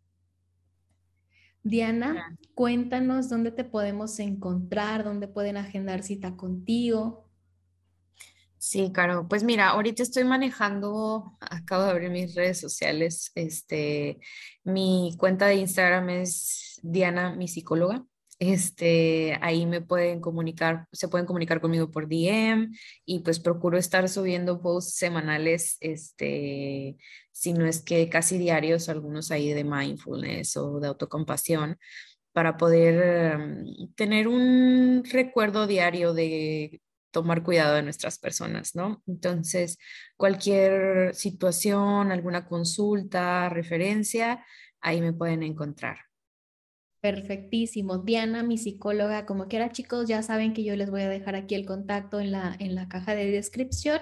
Diana, 1.68 2.36
cuéntanos 2.54 3.28
dónde 3.28 3.52
te 3.52 3.64
podemos 3.64 4.18
encontrar, 4.20 5.04
dónde 5.04 5.28
pueden 5.28 5.56
agendar 5.56 6.02
cita 6.02 6.36
contigo. 6.36 7.28
Sí, 8.58 8.90
Caro. 8.92 9.28
Pues 9.28 9.44
mira, 9.44 9.68
ahorita 9.68 10.02
estoy 10.02 10.24
manejando, 10.24 11.36
acabo 11.40 11.84
de 11.84 11.90
abrir 11.90 12.10
mis 12.10 12.34
redes 12.34 12.58
sociales. 12.58 13.30
Este, 13.34 14.18
mi 14.64 15.14
cuenta 15.18 15.46
de 15.46 15.56
Instagram 15.56 16.08
es 16.10 16.80
Diana, 16.82 17.36
mi 17.36 17.46
psicóloga. 17.46 18.04
Este, 18.40 19.36
ahí 19.42 19.66
me 19.66 19.80
pueden 19.80 20.20
comunicar, 20.20 20.86
se 20.92 21.08
pueden 21.08 21.26
comunicar 21.26 21.60
conmigo 21.60 21.90
por 21.90 22.08
DM 22.08 22.70
y 23.04 23.18
pues 23.20 23.40
procuro 23.40 23.78
estar 23.78 24.08
subiendo 24.08 24.62
posts 24.62 24.94
semanales, 24.94 25.76
este, 25.80 26.96
si 27.32 27.52
no 27.52 27.66
es 27.66 27.82
que 27.82 28.08
casi 28.08 28.38
diarios, 28.38 28.88
algunos 28.88 29.32
ahí 29.32 29.52
de 29.52 29.64
mindfulness 29.64 30.56
o 30.56 30.78
de 30.78 30.86
autocompasión, 30.88 31.78
para 32.32 32.56
poder 32.56 33.38
mm, 33.38 33.94
tener 33.96 34.28
un 34.28 35.02
recuerdo 35.10 35.66
diario 35.66 36.14
de 36.14 36.80
tomar 37.10 37.42
cuidado 37.42 37.74
de 37.74 37.82
nuestras 37.82 38.18
personas, 38.18 38.76
¿no? 38.76 39.02
Entonces, 39.06 39.78
cualquier 40.16 41.14
situación, 41.14 42.12
alguna 42.12 42.46
consulta, 42.46 43.48
referencia, 43.48 44.44
ahí 44.80 45.00
me 45.00 45.12
pueden 45.12 45.42
encontrar. 45.42 46.07
Perfectísimo. 47.00 47.98
Diana, 47.98 48.42
mi 48.42 48.58
psicóloga, 48.58 49.24
como 49.24 49.46
quiera 49.46 49.70
chicos, 49.70 50.08
ya 50.08 50.22
saben 50.22 50.52
que 50.52 50.64
yo 50.64 50.74
les 50.74 50.90
voy 50.90 51.02
a 51.02 51.08
dejar 51.08 51.36
aquí 51.36 51.54
el 51.54 51.64
contacto 51.64 52.18
en 52.18 52.32
la, 52.32 52.56
en 52.58 52.74
la 52.74 52.88
caja 52.88 53.14
de 53.14 53.30
descripción 53.30 54.00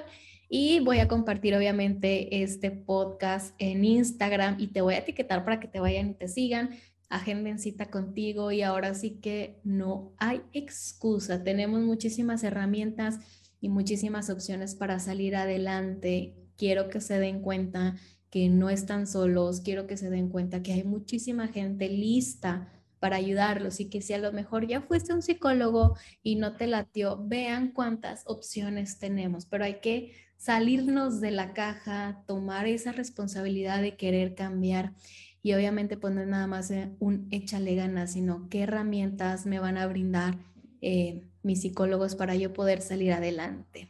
y 0.49 0.81
voy 0.81 1.01
a 1.01 1.09
compartir 1.09 1.55
obviamente 1.55 2.43
este 2.43 2.71
podcast 2.71 3.55
en 3.59 3.85
Instagram 3.85 4.57
y 4.59 4.69
te 4.69 4.81
voy 4.81 4.95
a 4.95 4.99
etiquetar 4.99 5.45
para 5.45 5.61
que 5.61 5.69
te 5.69 5.81
vayan 5.81 6.11
y 6.11 6.15
te 6.15 6.29
sigan, 6.29 6.71
agenden 7.11 7.59
cita 7.59 7.91
contigo 7.91 8.51
y 8.51 8.63
ahora 8.63 8.95
sí 8.95 9.19
que 9.21 9.61
no 9.63 10.15
hay 10.19 10.41
excusa. 10.53 11.45
Tenemos 11.45 11.83
muchísimas 11.83 12.45
herramientas 12.45 13.19
y 13.61 13.69
muchísimas 13.69 14.31
opciones 14.31 14.75
para 14.75 15.01
salir 15.01 15.37
adelante. 15.37 16.35
Quiero 16.57 16.89
que 16.89 17.01
se 17.03 17.19
den 17.19 17.43
cuenta 17.43 17.97
que 18.31 18.49
no 18.49 18.71
están 18.71 19.07
solos, 19.07 19.61
quiero 19.61 19.87
que 19.87 19.97
se 19.97 20.09
den 20.11 20.29
cuenta 20.29 20.63
que 20.63 20.73
hay 20.73 20.85
muchísima 20.85 21.49
gente 21.49 21.89
lista 21.89 22.73
para 23.07 23.19
ayudarlos 23.19 23.79
y 23.79 23.89
que 23.89 24.03
si 24.03 24.15
a 24.15 24.19
lo 24.19 24.33
mejor 24.33 24.67
ya 24.67 24.81
fuiste 24.81 25.15
un 25.15 25.23
psicólogo 25.23 25.97
y 26.25 26.35
no 26.35 26.57
te 26.57 26.67
latió, 26.67 27.25
vean 27.25 27.71
cuántas 27.71 28.25
opciones 28.27 28.99
tenemos, 28.99 29.47
pero 29.47 29.63
hay 29.63 29.75
que 29.75 30.11
salirnos 30.37 31.21
de 31.21 31.31
la 31.31 31.55
caja, 31.55 32.25
tomar 32.27 32.67
esa 32.67 32.91
responsabilidad 32.91 33.81
de 33.81 33.97
querer 33.97 34.35
cambiar 34.35 34.93
y 35.41 35.55
obviamente 35.55 35.97
poner 35.97 36.27
nada 36.27 36.49
más 36.49 36.73
un 36.99 37.29
échale 37.31 37.77
ganas, 37.77 38.15
sino 38.15 38.49
qué 38.49 38.63
herramientas 38.63 39.47
me 39.47 39.61
van 39.61 39.79
a 39.79 39.87
brindar 39.87 40.37
eh, 40.81 41.23
mis 41.45 41.61
psicólogos 41.61 42.17
para 42.17 42.35
yo 42.35 42.53
poder 42.53 42.83
salir 42.83 43.13
adelante. 43.13 43.89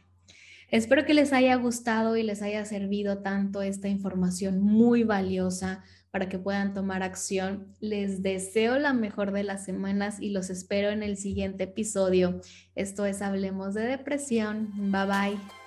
Espero 0.69 1.05
que 1.05 1.15
les 1.15 1.33
haya 1.33 1.55
gustado 1.55 2.17
y 2.17 2.21
les 2.21 2.43
haya 2.43 2.63
servido 2.65 3.23
tanto 3.23 3.63
esta 3.63 3.87
información 3.87 4.59
muy 4.59 5.01
valiosa 5.01 5.83
para 6.17 6.29
que 6.29 6.39
puedan 6.39 6.73
tomar 6.73 7.03
acción. 7.03 7.75
Les 7.79 8.23
deseo 8.23 8.79
la 8.79 8.91
mejor 8.91 9.31
de 9.31 9.43
las 9.43 9.63
semanas 9.65 10.19
y 10.19 10.31
los 10.31 10.49
espero 10.49 10.89
en 10.89 11.03
el 11.03 11.15
siguiente 11.15 11.65
episodio. 11.65 12.41
Esto 12.73 13.05
es 13.05 13.21
Hablemos 13.21 13.75
de 13.75 13.81
Depresión. 13.81 14.71
Bye 14.91 15.05
bye. 15.05 15.66